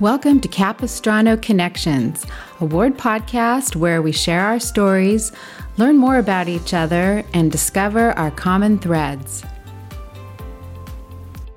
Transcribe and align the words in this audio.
Welcome 0.00 0.40
to 0.42 0.48
Capistrano 0.48 1.36
Connections, 1.36 2.24
a 2.60 2.64
ward 2.64 2.96
podcast 2.96 3.74
where 3.74 4.00
we 4.00 4.12
share 4.12 4.42
our 4.42 4.60
stories, 4.60 5.32
learn 5.76 5.96
more 5.96 6.18
about 6.18 6.46
each 6.48 6.72
other, 6.72 7.24
and 7.34 7.50
discover 7.50 8.12
our 8.12 8.30
common 8.30 8.78
threads. 8.78 9.42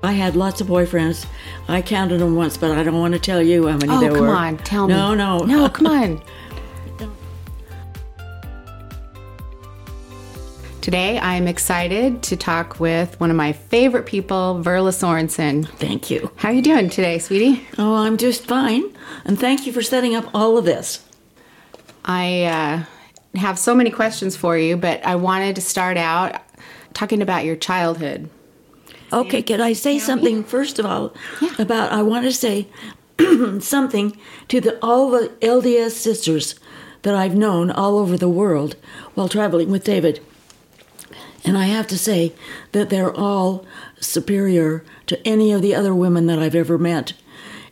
I 0.02 0.12
had 0.12 0.34
lots 0.34 0.60
of 0.60 0.66
boyfriends. 0.66 1.24
I 1.68 1.82
counted 1.82 2.18
them 2.18 2.34
once, 2.34 2.56
but 2.56 2.72
I 2.72 2.82
don't 2.82 2.98
want 2.98 3.14
to 3.14 3.20
tell 3.20 3.40
you 3.40 3.68
how 3.68 3.76
many 3.76 3.92
Oh, 3.92 4.00
there 4.00 4.10
were. 4.10 4.18
Oh, 4.18 4.20
come 4.22 4.28
on, 4.30 4.58
tell 4.58 4.88
me. 4.88 4.94
No, 4.94 5.14
no, 5.14 5.38
No, 5.38 5.68
come 5.68 5.86
on. 5.86 6.20
Today, 10.92 11.16
I 11.16 11.36
am 11.36 11.48
excited 11.48 12.22
to 12.24 12.36
talk 12.36 12.78
with 12.78 13.18
one 13.18 13.30
of 13.30 13.36
my 13.36 13.54
favorite 13.54 14.04
people, 14.04 14.60
Verla 14.62 14.92
Sorensen. 14.92 15.66
Thank 15.78 16.10
you. 16.10 16.30
How 16.36 16.50
are 16.50 16.52
you 16.52 16.60
doing 16.60 16.90
today, 16.90 17.18
sweetie? 17.18 17.66
Oh, 17.78 17.94
I'm 17.94 18.18
just 18.18 18.44
fine. 18.44 18.94
And 19.24 19.40
thank 19.40 19.66
you 19.66 19.72
for 19.72 19.80
setting 19.80 20.14
up 20.14 20.26
all 20.34 20.58
of 20.58 20.66
this. 20.66 21.02
I 22.04 22.42
uh, 22.42 23.38
have 23.38 23.58
so 23.58 23.74
many 23.74 23.88
questions 23.88 24.36
for 24.36 24.58
you, 24.58 24.76
but 24.76 25.02
I 25.02 25.14
wanted 25.14 25.54
to 25.54 25.62
start 25.62 25.96
out 25.96 26.42
talking 26.92 27.22
about 27.22 27.46
your 27.46 27.56
childhood. 27.56 28.28
Okay, 29.14 29.40
could 29.40 29.62
I 29.62 29.72
say 29.72 29.98
something 29.98 30.44
first 30.44 30.78
of 30.78 30.84
all 30.84 31.14
about? 31.58 31.90
I 31.90 32.02
want 32.02 32.26
to 32.26 32.32
say 32.32 32.68
something 33.60 34.14
to 34.48 34.60
the 34.60 34.78
all 34.84 35.10
the 35.10 35.30
LDS 35.40 35.92
sisters 35.92 36.54
that 37.00 37.14
I've 37.14 37.34
known 37.34 37.70
all 37.70 37.96
over 37.96 38.18
the 38.18 38.28
world 38.28 38.76
while 39.14 39.30
traveling 39.30 39.70
with 39.70 39.84
David. 39.84 40.20
And 41.44 41.58
I 41.58 41.64
have 41.64 41.86
to 41.88 41.98
say 41.98 42.32
that 42.72 42.88
they're 42.88 43.14
all 43.14 43.66
superior 44.00 44.84
to 45.06 45.26
any 45.26 45.52
of 45.52 45.62
the 45.62 45.74
other 45.74 45.94
women 45.94 46.26
that 46.26 46.38
I've 46.38 46.54
ever 46.54 46.78
met. 46.78 47.14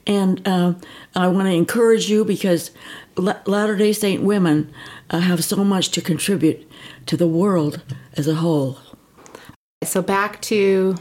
And 0.06 0.46
uh, 0.46 0.74
I 1.14 1.28
want 1.28 1.46
to 1.46 1.54
encourage 1.54 2.10
you 2.10 2.24
because 2.24 2.72
La- 3.16 3.40
Latter 3.46 3.76
day 3.76 3.92
Saint 3.92 4.22
women 4.22 4.72
uh, 5.10 5.20
have 5.20 5.44
so 5.44 5.64
much 5.64 5.90
to 5.90 6.00
contribute 6.00 6.68
to 7.06 7.16
the 7.16 7.28
world 7.28 7.82
as 8.14 8.26
a 8.26 8.36
whole. 8.36 8.78
So 9.84 10.02
back 10.02 10.40
to 10.42 10.96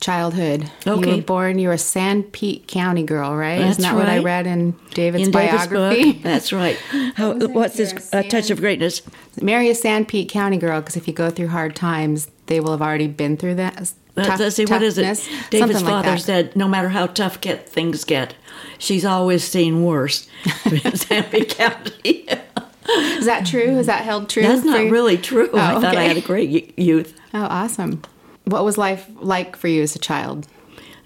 childhood. 0.00 0.70
You 0.86 0.92
Okay. 0.92 1.16
were 1.16 1.22
born, 1.22 1.58
you 1.58 1.68
were 1.68 1.74
a 1.74 1.78
Sanpete 1.78 2.66
County 2.66 3.02
girl, 3.02 3.34
right? 3.34 3.58
That's 3.58 3.78
Isn't 3.78 3.82
that 3.90 3.94
what 3.94 4.08
I 4.08 4.18
read 4.18 4.46
in 4.46 4.74
David's 4.92 5.26
in 5.26 5.32
biography? 5.32 6.12
book. 6.14 6.22
That's 6.22 6.52
right. 6.52 6.76
How, 7.16 7.34
what's 7.34 7.76
this 7.76 8.12
a 8.12 8.22
touch 8.28 8.50
of 8.50 8.60
greatness? 8.60 9.02
Marry 9.40 9.68
a 9.70 9.74
Sanpete 9.74 10.28
County 10.28 10.56
girl 10.58 10.80
because 10.80 10.96
if 10.96 11.06
you 11.08 11.14
go 11.14 11.30
through 11.30 11.48
hard 11.48 11.74
times, 11.76 12.28
they 12.46 12.60
will 12.60 12.72
have 12.72 12.82
already 12.82 13.06
been 13.08 13.36
through 13.36 13.54
that. 13.56 13.76
Let's, 13.76 13.94
uh, 14.16 14.24
tough- 14.24 14.40
let's 14.40 14.56
see, 14.56 14.66
what 14.66 14.82
is 14.82 14.98
it? 14.98 15.28
David's 15.50 15.82
like 15.82 15.90
father 15.90 16.18
said, 16.18 16.54
no 16.54 16.68
matter 16.68 16.90
how 16.90 17.06
tough 17.06 17.40
get 17.40 17.68
things 17.68 18.04
get, 18.04 18.34
she's 18.78 19.04
always 19.04 19.42
seen 19.44 19.82
worse. 19.84 20.28
Sandy 20.94 21.44
County. 21.44 22.28
Is 22.86 23.24
that 23.24 23.46
true? 23.46 23.78
Is 23.78 23.86
that 23.86 24.04
held 24.04 24.28
true? 24.28 24.42
That's 24.42 24.62
not 24.62 24.84
you? 24.84 24.90
really 24.90 25.16
true. 25.16 25.48
Oh, 25.54 25.58
I 25.58 25.74
Oh, 25.74 25.80
thought 25.80 25.96
I 25.96 26.02
had 26.02 26.18
a 26.18 26.20
great 26.20 26.78
youth. 26.78 27.18
Oh, 27.32 27.44
awesome. 27.44 28.02
What 28.44 28.64
was 28.64 28.76
life 28.78 29.08
like 29.20 29.56
for 29.56 29.68
you 29.68 29.82
as 29.82 29.94
a 29.96 29.98
child? 29.98 30.46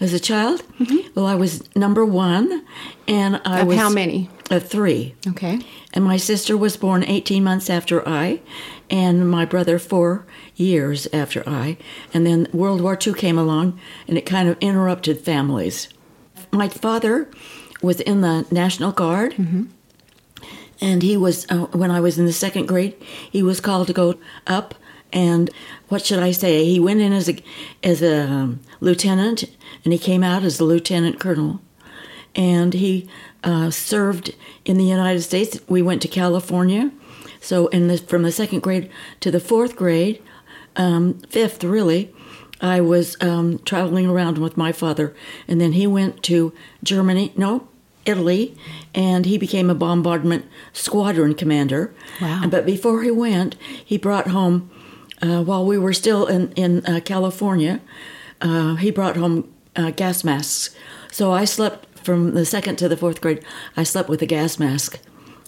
As 0.01 0.13
a 0.13 0.21
child, 0.21 0.63
well, 1.17 1.27
I 1.27 1.35
was 1.35 1.65
number 1.75 2.05
one, 2.05 2.65
and 3.09 3.37
I 3.37 3.39
Mm-hmm. 3.39 3.61
Of 3.63 3.67
was 3.67 3.79
how 3.79 3.91
many? 3.91 4.31
Of 4.49 4.69
three. 4.69 5.15
Okay. 5.27 5.59
And 5.93 6.05
my 6.05 6.17
sister 6.17 6.57
was 6.57 6.77
born 6.77 7.03
18 7.03 7.43
months 7.43 7.69
after 7.69 8.09
I, 8.09 8.41
and 8.89 9.29
my 9.29 9.45
brother 9.45 9.81
four 9.81 10.25
years 10.55 11.09
after 11.13 11.43
I. 11.49 11.79
And 12.15 12.25
then 12.25 12.47
World 12.53 12.81
War 12.81 12.97
II 13.05 13.13
came 13.15 13.37
along, 13.37 13.79
and 14.07 14.17
it 14.17 14.25
kind 14.25 14.49
of 14.49 14.57
interrupted 14.61 15.21
families. 15.21 15.89
My 16.53 16.69
father 16.69 17.29
was 17.83 18.01
in 18.01 18.21
the 18.21 18.47
National 18.53 18.93
Guard, 18.93 19.35
and 20.81 21.03
he 21.03 21.17
was, 21.17 21.45
uh, 21.51 21.67
when 21.73 21.91
I 21.91 21.99
was 21.99 22.19
in 22.21 22.27
the 22.27 22.33
second 22.33 22.67
grade, 22.69 22.95
he 23.31 23.43
was 23.43 23.61
called 23.61 23.89
to 23.89 23.93
go 23.93 24.15
up. 24.47 24.77
And 25.13 25.51
what 25.89 26.05
should 26.05 26.19
I 26.19 26.33
say? 26.33 26.65
He 26.65 26.79
went 26.79 27.01
in 27.01 27.13
as 27.13 27.29
a, 27.29 27.37
as 27.83 28.03
a 28.03 28.29
um, 28.29 28.61
lieutenant, 28.81 29.45
and 29.85 29.93
he 29.93 29.99
came 29.99 30.23
out 30.23 30.43
as 30.43 30.61
a 30.61 30.65
lieutenant 30.65 31.19
colonel 31.19 31.61
and 32.35 32.75
he 32.75 33.09
uh, 33.45 33.71
served 33.71 34.35
in 34.65 34.79
the 34.79 34.85
United 34.85 35.23
States. 35.23 35.59
We 35.69 35.83
went 35.83 36.03
to 36.03 36.09
California, 36.09 36.91
so 37.41 37.67
in 37.69 37.89
the, 37.89 37.99
from 37.99 38.23
the 38.23 38.33
second 38.33 38.61
grade 38.61 38.91
to 39.21 39.31
the 39.31 39.41
fourth 39.41 39.77
grade, 39.77 40.23
um, 40.77 41.15
fifth 41.29 41.65
really, 41.65 42.15
I 42.61 42.81
was 42.81 43.17
um, 43.21 43.59
traveling 43.61 44.07
around 44.07 44.39
with 44.39 44.57
my 44.57 44.73
father, 44.73 45.15
and 45.47 45.61
then 45.61 45.73
he 45.73 45.87
went 45.87 46.23
to 46.25 46.53
Germany, 46.83 47.33
no, 47.37 47.69
Italy, 48.05 48.57
and 48.95 49.27
he 49.27 49.37
became 49.37 49.69
a 49.69 49.75
bombardment 49.75 50.47
squadron 50.73 51.35
commander. 51.35 51.93
Wow. 52.21 52.45
But 52.49 52.65
before 52.65 53.03
he 53.03 53.11
went, 53.11 53.57
he 53.85 53.99
brought 53.99 54.29
home, 54.29 54.71
uh, 55.23 55.43
while 55.43 55.65
we 55.65 55.79
were 55.79 55.93
still 55.93 56.27
in 56.27 56.53
in 56.53 56.85
uh, 56.87 57.01
California, 57.05 57.81
uh, 58.41 58.75
he 58.77 58.91
brought 58.91 59.17
home 59.17 59.45
uh, 59.77 59.91
gas 59.91 60.25
masks. 60.25 60.75
So 61.11 61.33
I 61.33 61.45
slept 61.47 61.99
from 61.99 62.35
the 62.35 62.45
second 62.45 62.77
to 62.77 62.89
the 62.89 62.97
fourth 62.97 63.21
grade. 63.21 63.43
I 63.77 63.83
slept 63.85 64.09
with 64.09 64.23
a 64.23 64.27
gas 64.27 64.59
mask 64.59 64.99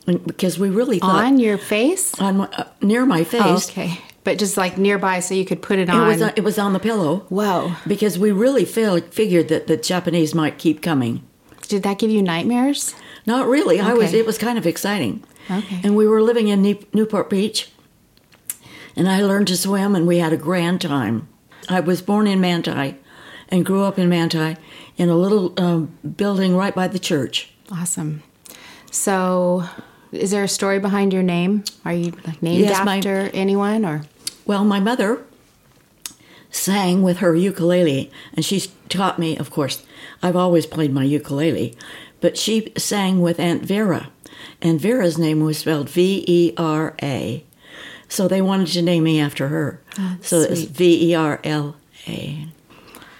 And- 0.06 0.24
because 0.26 0.58
we 0.58 0.68
really 0.70 0.98
thought 0.98 1.24
On 1.24 1.38
your 1.38 1.58
face? 1.58 2.18
on 2.20 2.36
my, 2.38 2.48
uh, 2.56 2.64
near 2.82 3.06
my 3.06 3.24
face. 3.24 3.42
Oh, 3.44 3.70
okay. 3.70 3.98
But 4.24 4.38
just 4.38 4.56
like 4.56 4.76
nearby 4.76 5.20
so 5.20 5.34
you 5.34 5.44
could 5.44 5.62
put 5.62 5.78
it 5.78 5.88
It 5.88 5.94
on. 5.94 6.06
was 6.08 6.20
uh, 6.22 6.32
it 6.36 6.44
was 6.44 6.58
on 6.58 6.72
the 6.72 6.78
pillow. 6.80 7.24
Whoa. 7.28 7.72
Because 7.86 8.18
we 8.18 8.32
really 8.32 8.64
feel, 8.64 9.00
figured 9.00 9.48
that 9.48 9.66
the 9.66 9.76
Japanese 9.76 10.34
might 10.34 10.58
keep 10.58 10.82
coming. 10.82 11.22
Did 11.68 11.82
that 11.84 11.98
give 11.98 12.10
you 12.10 12.22
nightmares? 12.22 12.94
Not 13.26 13.46
really. 13.46 13.78
I 13.80 13.92
was. 13.94 14.12
It 14.12 14.26
was 14.26 14.36
kind 14.38 14.58
of 14.58 14.66
exciting. 14.66 15.22
Okay. 15.50 15.80
And 15.84 15.94
we 15.96 16.06
were 16.06 16.22
living 16.22 16.48
in 16.48 16.62
Newport 16.92 17.30
Beach, 17.30 17.68
and 19.00 19.08
I 19.08 19.22
learned 19.22 19.48
to 19.48 19.56
swim, 19.56 19.96
and 19.96 20.06
we 20.06 20.18
had 20.18 20.34
a 20.34 20.36
grand 20.36 20.82
time. 20.82 21.26
I 21.70 21.80
was 21.80 22.02
born 22.02 22.26
in 22.26 22.38
Manti, 22.38 22.96
and 23.48 23.64
grew 23.64 23.82
up 23.84 23.98
in 23.98 24.10
Manti, 24.10 24.58
in 24.98 25.08
a 25.08 25.16
little 25.16 25.54
um, 25.58 25.96
building 26.18 26.54
right 26.54 26.74
by 26.74 26.86
the 26.86 26.98
church. 26.98 27.50
Awesome. 27.72 28.22
So, 28.90 29.64
is 30.12 30.32
there 30.32 30.44
a 30.44 30.48
story 30.48 30.80
behind 30.80 31.14
your 31.14 31.22
name? 31.22 31.64
Are 31.82 31.94
you 31.94 32.12
like, 32.26 32.42
named 32.42 32.60
Yes, 32.60 32.84
my- 32.84 32.98
after 32.98 33.30
anyone 33.32 33.86
or? 33.86 34.02
Well, 34.44 34.64
my 34.66 34.80
mother 34.80 35.24
sang 36.50 37.02
with 37.02 37.18
her 37.20 37.34
ukulele, 37.34 38.10
and 38.34 38.44
she 38.44 38.70
taught 38.90 39.18
me, 39.18 39.34
of 39.38 39.50
course, 39.50 39.82
I've 40.22 40.36
always 40.36 40.66
played 40.66 40.92
my 40.92 41.04
ukulele, 41.04 41.74
but 42.20 42.36
she 42.36 42.70
sang 42.76 43.22
with 43.22 43.40
Aunt 43.40 43.62
Vera, 43.62 44.10
and 44.60 44.78
Vera's 44.78 45.16
name 45.16 45.40
was 45.40 45.56
spelled 45.56 45.88
V 45.88 46.22
E 46.28 46.52
R 46.58 46.94
A. 47.02 47.44
So 48.10 48.28
they 48.28 48.42
wanted 48.42 48.66
to 48.68 48.82
name 48.82 49.04
me 49.04 49.18
after 49.20 49.48
her. 49.48 49.80
Oh, 49.98 50.16
so 50.20 50.40
it's 50.40 50.60
sweet. 50.64 50.70
V 50.70 51.10
E 51.10 51.14
R 51.14 51.40
L 51.44 51.76
A. 52.06 52.46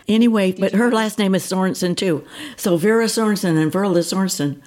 Anyway, 0.08 0.52
but 0.52 0.72
her 0.72 0.90
last 0.90 1.18
name 1.18 1.34
is 1.34 1.44
Sorensen 1.44 1.96
too. 1.96 2.24
So 2.56 2.76
Vera 2.76 3.06
Sorensen 3.06 3.56
and 3.56 3.72
Verla 3.72 4.00
Sorensen. 4.00 4.60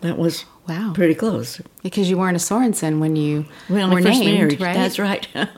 That 0.00 0.18
was 0.18 0.44
Wow. 0.66 0.92
pretty 0.94 1.14
close. 1.14 1.60
Because 1.82 2.10
you 2.10 2.18
weren't 2.18 2.36
a 2.36 2.40
Sorensen 2.40 2.98
when 2.98 3.14
you 3.16 3.44
When 3.68 3.90
were 3.90 4.02
first 4.02 4.20
named, 4.20 4.38
married. 4.38 4.60
right? 4.60 4.74
That's 4.74 4.98
right. 4.98 5.28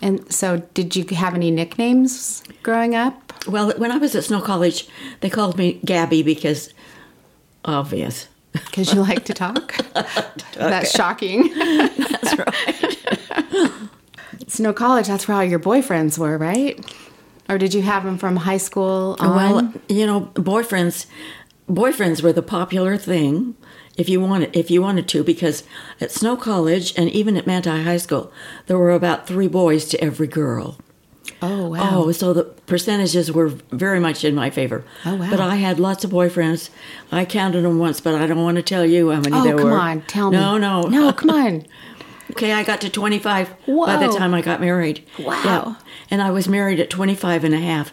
And 0.00 0.32
so, 0.32 0.58
did 0.74 0.94
you 0.94 1.04
have 1.16 1.34
any 1.34 1.50
nicknames 1.50 2.44
growing 2.62 2.94
up? 2.94 3.32
Well, 3.48 3.72
when 3.78 3.90
I 3.90 3.96
was 3.98 4.14
at 4.14 4.22
Snow 4.22 4.40
College, 4.40 4.86
they 5.22 5.28
called 5.28 5.58
me 5.58 5.80
Gabby 5.84 6.22
because 6.22 6.72
obvious. 7.64 8.28
Because 8.52 8.94
you 8.94 9.00
like 9.00 9.24
to 9.24 9.34
talk? 9.34 9.74
That's 10.54 10.92
shocking. 10.92 11.52
That's 11.58 12.38
right. 12.38 12.54
Snow 14.58 14.72
College, 14.72 15.06
that's 15.06 15.28
where 15.28 15.36
all 15.36 15.44
your 15.44 15.60
boyfriends 15.60 16.18
were, 16.18 16.36
right? 16.36 16.84
Or 17.48 17.58
did 17.58 17.74
you 17.74 17.82
have 17.82 18.02
them 18.02 18.18
from 18.18 18.34
high 18.34 18.56
school 18.56 19.14
on? 19.20 19.36
well, 19.36 19.72
you 19.88 20.04
know, 20.04 20.32
boyfriends 20.34 21.06
boyfriends 21.70 22.22
were 22.22 22.32
the 22.32 22.42
popular 22.42 22.96
thing 22.96 23.54
if 23.96 24.08
you 24.08 24.20
wanted 24.20 24.56
if 24.56 24.68
you 24.68 24.82
wanted 24.82 25.06
to 25.08 25.22
because 25.22 25.62
at 26.00 26.10
Snow 26.10 26.36
College 26.36 26.92
and 26.98 27.08
even 27.10 27.36
at 27.36 27.46
Manti 27.46 27.70
High 27.70 27.98
School, 27.98 28.32
there 28.66 28.76
were 28.76 28.90
about 28.90 29.28
3 29.28 29.46
boys 29.46 29.84
to 29.90 30.00
every 30.02 30.26
girl. 30.26 30.76
oh, 31.40 31.68
wow. 31.68 31.90
Oh, 31.92 32.10
so 32.10 32.32
the 32.32 32.42
percentages 32.66 33.30
were 33.30 33.48
very 33.70 34.00
much 34.00 34.24
in 34.24 34.34
my 34.34 34.50
favor. 34.50 34.82
Oh, 35.06 35.14
wow. 35.14 35.30
But 35.30 35.38
I 35.38 35.54
had 35.56 35.78
lots 35.78 36.02
of 36.02 36.10
boyfriends. 36.10 36.70
I 37.12 37.24
counted 37.24 37.62
them 37.62 37.78
once, 37.78 38.00
but 38.00 38.16
I 38.16 38.26
don't 38.26 38.42
want 38.42 38.56
to 38.56 38.62
tell 38.62 38.84
you 38.84 39.10
how 39.10 39.20
many 39.20 39.36
Oh, 39.36 39.44
there 39.44 39.54
were. 39.54 39.60
Oh, 39.60 39.64
come 39.64 39.72
on, 39.80 40.02
tell 40.02 40.30
me. 40.32 40.36
No, 40.36 40.58
no. 40.58 40.82
No, 40.82 41.12
come 41.12 41.30
on. 41.30 41.64
Okay, 42.32 42.52
I 42.52 42.62
got 42.62 42.80
to 42.82 42.90
25 42.90 43.48
by 43.66 43.96
the 43.96 44.12
time 44.12 44.34
I 44.34 44.42
got 44.42 44.60
married. 44.60 45.06
Wow. 45.18 45.76
And 46.10 46.20
I 46.20 46.30
was 46.30 46.48
married 46.48 46.78
at 46.78 46.90
25 46.90 47.44
and 47.44 47.54
a 47.54 47.58
half. 47.58 47.92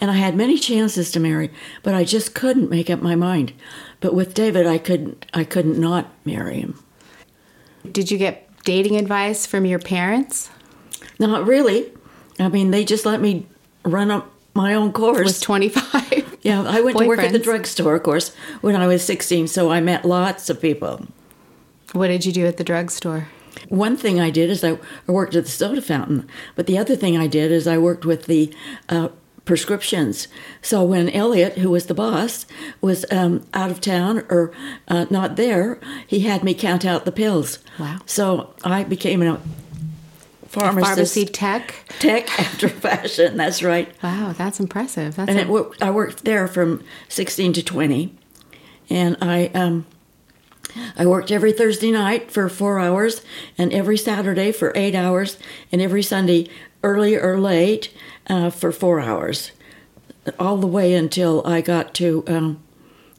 And 0.00 0.10
I 0.10 0.14
had 0.14 0.36
many 0.36 0.58
chances 0.58 1.10
to 1.12 1.20
marry, 1.20 1.50
but 1.82 1.94
I 1.94 2.04
just 2.04 2.34
couldn't 2.34 2.70
make 2.70 2.90
up 2.90 3.00
my 3.00 3.14
mind. 3.14 3.52
But 4.00 4.14
with 4.14 4.34
David, 4.34 4.66
I 4.66 4.78
couldn't 4.78 5.26
I 5.32 5.44
couldn't 5.44 5.78
not 5.78 6.12
marry 6.24 6.60
him. 6.60 6.82
Did 7.90 8.10
you 8.10 8.18
get 8.18 8.48
dating 8.64 8.96
advice 8.96 9.46
from 9.46 9.64
your 9.64 9.78
parents? 9.78 10.50
Not 11.18 11.46
really. 11.46 11.92
I 12.38 12.48
mean, 12.48 12.70
they 12.70 12.84
just 12.84 13.06
let 13.06 13.20
me 13.20 13.46
run 13.84 14.10
up 14.10 14.30
my 14.54 14.74
own 14.74 14.92
course. 14.92 15.24
Was 15.24 15.40
25? 15.46 16.38
Yeah, 16.42 16.62
I 16.62 16.80
went 16.80 16.98
to 16.98 17.06
work 17.06 17.20
at 17.20 17.32
the 17.32 17.38
drugstore, 17.38 17.94
of 17.96 18.02
course, 18.02 18.34
when 18.60 18.76
I 18.76 18.86
was 18.86 19.02
16, 19.04 19.48
so 19.48 19.70
I 19.70 19.80
met 19.80 20.04
lots 20.04 20.50
of 20.50 20.60
people. 20.60 21.06
What 21.92 22.08
did 22.08 22.26
you 22.26 22.32
do 22.32 22.46
at 22.46 22.56
the 22.56 22.64
drugstore? 22.64 23.28
One 23.68 23.96
thing 23.96 24.20
I 24.20 24.30
did 24.30 24.50
is 24.50 24.62
I 24.64 24.78
I 25.08 25.12
worked 25.12 25.34
at 25.34 25.44
the 25.44 25.50
soda 25.50 25.82
fountain, 25.82 26.28
but 26.54 26.66
the 26.66 26.78
other 26.78 26.96
thing 26.96 27.16
I 27.16 27.26
did 27.26 27.50
is 27.52 27.66
I 27.66 27.78
worked 27.78 28.04
with 28.04 28.26
the 28.26 28.54
uh, 28.88 29.08
prescriptions. 29.44 30.28
So 30.60 30.84
when 30.84 31.08
Elliot, 31.10 31.58
who 31.58 31.70
was 31.70 31.86
the 31.86 31.94
boss, 31.94 32.46
was 32.80 33.06
um, 33.10 33.46
out 33.54 33.70
of 33.70 33.80
town 33.80 34.24
or 34.28 34.52
uh, 34.88 35.06
not 35.08 35.36
there, 35.36 35.78
he 36.06 36.20
had 36.20 36.42
me 36.44 36.52
count 36.52 36.84
out 36.84 37.04
the 37.04 37.12
pills. 37.12 37.60
Wow. 37.78 37.98
So 38.06 38.54
I 38.64 38.84
became 38.84 39.22
a 39.22 39.40
pharmacist 40.48 40.88
Pharmacy 40.88 41.24
tech. 41.26 41.84
tech 41.98 42.38
after 42.40 42.68
fashion. 42.68 43.36
That's 43.36 43.62
right. 43.62 43.92
Wow, 44.02 44.34
that's 44.36 44.58
impressive. 44.60 45.16
That's 45.16 45.30
and 45.30 45.38
a- 45.38 45.56
it, 45.56 45.82
I 45.82 45.90
worked 45.90 46.24
there 46.24 46.48
from 46.48 46.82
16 47.08 47.52
to 47.54 47.62
20, 47.62 48.14
and 48.90 49.16
I 49.20 49.46
um, 49.54 49.86
I 50.96 51.06
worked 51.06 51.30
every 51.30 51.52
Thursday 51.52 51.90
night 51.90 52.30
for 52.30 52.48
four 52.48 52.78
hours, 52.78 53.22
and 53.58 53.72
every 53.72 53.96
Saturday 53.96 54.52
for 54.52 54.72
eight 54.74 54.94
hours, 54.94 55.38
and 55.70 55.80
every 55.80 56.02
Sunday 56.02 56.48
early 56.82 57.16
or 57.16 57.38
late 57.38 57.92
uh, 58.28 58.50
for 58.50 58.72
four 58.72 59.00
hours, 59.00 59.52
all 60.38 60.56
the 60.56 60.66
way 60.66 60.94
until 60.94 61.46
I 61.46 61.60
got 61.60 61.94
to 61.94 62.24
um, 62.26 62.62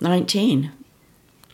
19. 0.01 0.71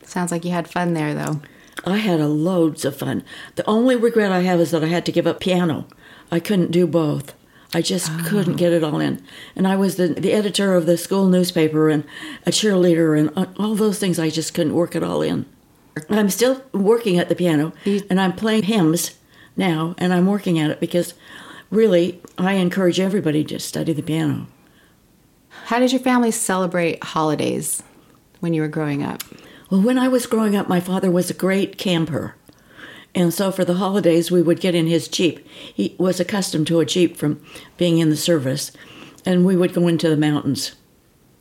sounds 0.03 0.31
like 0.31 0.45
you 0.45 0.51
had 0.51 0.67
fun 0.67 0.93
there, 0.93 1.13
though. 1.13 1.41
I 1.85 1.97
had 1.97 2.19
a 2.19 2.27
loads 2.27 2.85
of 2.85 2.95
fun. 2.95 3.23
The 3.55 3.67
only 3.67 3.95
regret 3.95 4.31
I 4.31 4.41
have 4.41 4.59
is 4.59 4.71
that 4.71 4.83
I 4.83 4.87
had 4.87 5.05
to 5.07 5.11
give 5.11 5.27
up 5.27 5.39
piano. 5.39 5.85
I 6.31 6.39
couldn't 6.39 6.71
do 6.71 6.87
both. 6.87 7.33
I 7.73 7.81
just 7.81 8.11
couldn't 8.25 8.57
get 8.57 8.71
it 8.71 8.83
all 8.83 8.99
in. 8.99 9.23
And 9.55 9.67
I 9.67 9.75
was 9.75 9.95
the, 9.95 10.09
the 10.09 10.33
editor 10.33 10.75
of 10.75 10.85
the 10.85 10.97
school 10.97 11.27
newspaper 11.27 11.89
and 11.89 12.03
a 12.45 12.51
cheerleader 12.51 13.19
and 13.19 13.31
uh, 13.35 13.47
all 13.57 13.73
those 13.73 13.97
things. 13.97 14.19
I 14.19 14.29
just 14.29 14.53
couldn't 14.53 14.75
work 14.75 14.95
it 14.95 15.03
all 15.03 15.23
in. 15.23 15.47
I'm 16.09 16.29
still 16.29 16.61
working 16.73 17.19
at 17.19 17.29
the 17.29 17.35
piano 17.35 17.73
and 17.85 18.19
I'm 18.19 18.33
playing 18.33 18.63
hymns 18.63 19.17
now 19.55 19.95
and 19.97 20.13
I'm 20.13 20.27
working 20.27 20.59
at 20.59 20.71
it 20.71 20.79
because 20.79 21.13
really 21.69 22.21
I 22.37 22.53
encourage 22.53 22.99
everybody 22.99 23.43
to 23.45 23.59
study 23.59 23.93
the 23.93 24.01
piano. 24.01 24.47
How 25.65 25.79
did 25.79 25.91
your 25.91 26.01
family 26.01 26.31
celebrate 26.31 27.03
holidays 27.03 27.83
when 28.39 28.53
you 28.53 28.61
were 28.61 28.67
growing 28.67 29.03
up? 29.03 29.23
Well, 29.69 29.81
when 29.81 29.97
I 29.97 30.07
was 30.07 30.25
growing 30.25 30.55
up, 30.55 30.67
my 30.67 30.79
father 30.79 31.09
was 31.09 31.29
a 31.29 31.35
great 31.35 31.77
camper. 31.77 32.35
And 33.15 33.33
so 33.33 33.51
for 33.51 33.63
the 33.63 33.75
holidays, 33.75 34.31
we 34.31 34.41
would 34.41 34.59
get 34.59 34.75
in 34.75 34.87
his 34.87 35.07
Jeep. 35.07 35.47
He 35.47 35.95
was 35.99 36.19
accustomed 36.19 36.67
to 36.67 36.79
a 36.79 36.85
Jeep 36.85 37.15
from 37.15 37.43
being 37.77 37.99
in 37.99 38.09
the 38.09 38.17
service, 38.17 38.71
and 39.25 39.45
we 39.45 39.55
would 39.55 39.73
go 39.73 39.87
into 39.87 40.09
the 40.09 40.17
mountains. 40.17 40.75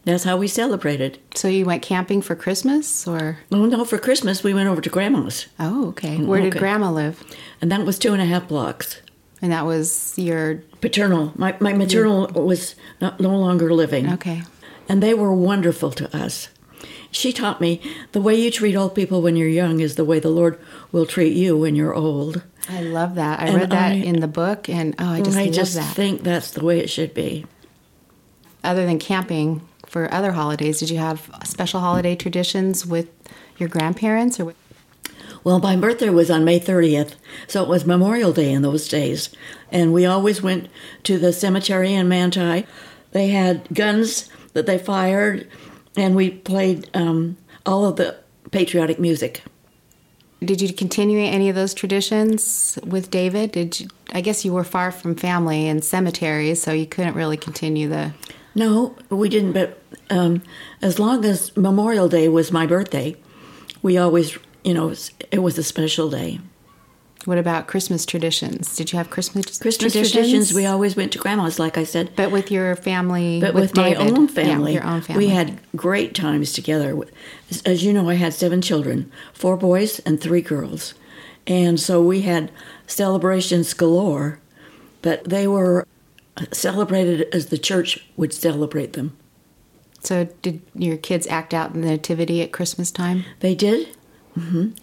That's 0.05 0.25
how 0.25 0.37
we 0.37 0.49
celebrated. 0.49 1.19
So 1.35 1.47
you 1.49 1.65
went 1.65 1.83
camping 1.83 2.23
for 2.23 2.35
Christmas, 2.35 3.07
or 3.07 3.39
Oh, 3.53 3.67
no, 3.67 3.85
for 3.85 3.99
Christmas, 3.99 4.43
we 4.43 4.53
went 4.53 4.69
over 4.69 4.81
to 4.81 4.91
Grandma's, 4.91 5.47
oh, 5.61 5.89
okay. 5.91 6.17
Where 6.19 6.41
did. 6.41 6.59
Grandma 6.59 6.91
live? 6.91 7.23
and 7.61 7.71
that 7.71 7.85
was 7.87 7.99
two 7.99 8.13
and 8.13 8.21
a 8.23 8.25
half 8.27 8.49
blocks. 8.49 9.01
And 9.41 9.53
that 9.53 9.65
was 9.67 10.15
your 10.19 10.63
Paternal, 10.81 11.33
my, 11.37 11.57
my 11.61 11.73
maternal 11.73 12.27
was 12.29 12.75
not, 13.01 13.21
no 13.21 13.37
longer 13.37 13.73
living. 13.73 14.13
okay. 14.15 14.43
and 14.89 15.03
they 15.03 15.15
were 15.15 15.33
wonderful 15.35 15.91
to 15.93 16.17
us. 16.17 16.49
She 17.13 17.33
taught 17.33 17.61
me 17.61 17.81
the 18.13 18.21
way 18.21 18.35
you 18.35 18.51
treat 18.51 18.75
old 18.75 18.95
people 18.95 19.21
when 19.23 19.37
you're 19.37 19.47
young 19.49 19.81
is 19.81 19.95
the 19.97 20.05
way 20.05 20.19
the 20.19 20.31
Lord 20.31 20.59
will 20.93 21.07
treat 21.07 21.37
you 21.37 21.57
when 21.57 21.77
you're 21.77 21.95
old. 21.95 22.43
I 22.69 22.81
love 22.83 23.17
that. 23.17 23.39
I 23.41 23.47
And 23.49 23.57
read 23.57 23.71
that 23.71 23.93
I- 23.93 23.97
in 23.97 24.21
the 24.21 24.27
book, 24.29 24.69
and 24.69 24.95
oh, 24.99 25.13
I 25.13 25.21
just 25.21 25.37
I 25.37 25.49
just 25.51 25.75
that. 25.75 25.95
think 25.95 26.23
that's 26.23 26.51
the 26.53 26.65
way 26.65 26.79
it 26.81 26.89
should 26.91 27.13
be. 27.15 27.45
Other 28.65 28.87
than 28.87 28.99
camping 28.99 29.61
for 29.93 30.13
other 30.13 30.33
holidays, 30.33 30.81
did 30.81 30.89
you 30.89 30.97
have 30.97 31.31
special 31.45 31.81
holiday 31.81 32.17
traditions 32.17 32.87
with 32.87 33.09
your 33.59 33.69
grandparents, 33.69 34.41
or 34.41 34.47
with, 34.47 34.57
Well, 35.45 35.59
my 35.61 35.77
birthday 35.77 36.09
was 36.09 36.31
on 36.31 36.47
May 36.47 36.59
30th, 36.59 37.15
so 37.47 37.63
it 37.63 37.69
was 37.69 37.85
Memorial 37.85 38.33
Day 38.33 38.53
in 38.53 38.63
those 38.63 38.89
days. 38.89 39.29
And 39.71 39.93
we 39.93 40.07
always 40.07 40.43
went 40.43 40.71
to 41.05 41.19
the 41.19 41.31
cemetery 41.31 41.93
in 41.93 42.09
Manti. 42.09 42.67
They 43.11 43.29
had 43.29 43.69
guns 43.75 44.31
that 44.55 44.65
they 44.65 44.79
fired, 44.79 45.47
and 45.95 46.17
we 46.17 46.31
played 46.31 46.89
um, 46.95 47.37
all 47.67 47.85
of 47.85 47.97
the 47.97 48.17
patriotic 48.51 48.99
music. 48.99 49.43
did 50.41 50.63
you 50.63 50.73
continue 50.73 51.21
any 51.21 51.51
of 51.51 51.55
those 51.55 51.75
traditions 51.75 52.79
with 52.83 53.11
David? 53.11 53.53
Did 53.53 53.79
you, 53.79 53.89
I 54.13 54.23
guess 54.23 54.43
you 54.43 54.55
were 54.55 54.65
far 54.65 54.91
from 54.91 55.17
family 55.17 55.69
and 55.69 55.85
cemeteries, 55.85 56.63
so 56.63 56.73
you 56.73 56.87
couldn't 56.87 57.15
really 57.15 57.37
continue 57.37 57.89
the. 57.91 58.15
No, 58.55 58.97
we 59.11 59.29
didn't, 59.29 59.53
but 59.53 59.82
um, 60.13 60.43
as 60.83 60.99
long 60.99 61.25
as 61.25 61.57
Memorial 61.57 62.09
Day 62.09 62.29
was 62.29 62.53
my 62.53 62.67
birthday, 62.67 63.17
we 63.83 63.99
always, 63.99 64.39
you 64.65 64.75
know, 64.75 64.95
it 65.31 65.39
was 65.41 65.59
a 65.59 65.63
special 65.63 66.09
day. 66.11 66.39
What 67.25 67.39
about 67.39 67.69
Christmas 67.69 68.05
traditions? 68.05 68.75
Did 68.75 68.93
you 68.93 68.97
have 68.97 69.09
Christmas 69.11 69.59
Christmas 69.59 69.93
traditions, 69.93 70.53
we 70.53 70.67
always 70.67 70.97
went 70.97 71.13
to 71.13 71.19
grandma's, 71.19 71.59
like 71.59 71.79
I 71.79 71.85
said. 71.85 72.11
but 72.17 72.33
with 72.33 72.51
your 72.51 72.75
family, 72.75 73.41
But 73.41 73.55
with, 73.55 73.77
my 73.77 73.95
David. 73.95 74.13
own 74.19 74.27
Yeah, 74.27 74.35
family, 74.35 74.73
your 74.75 74.85
own 74.85 75.03
family. 75.03 75.27
we 75.27 75.31
had 75.33 75.61
great 75.77 76.15
times 76.17 76.53
together. 76.53 76.99
As- 77.51 77.63
As 77.63 77.85
you 77.85 77.93
know, 77.93 78.09
I 78.11 78.15
had 78.15 78.35
seven 78.35 78.61
children, 78.61 79.11
four 79.33 79.57
boys 79.57 80.01
and 80.01 80.21
three 80.21 80.41
girls. 80.43 80.95
And 81.47 81.79
so 81.79 82.03
we 82.03 82.23
had 82.23 82.51
celebrations 82.89 83.73
galore, 83.73 84.41
but 85.01 85.23
they 85.25 85.47
were 85.47 85.87
celebrated 86.53 87.29
as 87.33 87.47
the 87.47 87.59
church 87.59 88.05
would 88.17 88.33
celebrate 88.33 88.93
them. 88.95 89.17
So, 90.03 90.25
did 90.43 90.61
your 90.75 90.97
kids 90.97 91.27
act 91.29 91.55
out 91.55 91.73
the 91.75 91.79
nativity 91.79 92.43
at 92.43 92.51
Christmas 92.53 92.91
time? 92.91 93.25
They 93.41 93.55
did? 93.55 93.89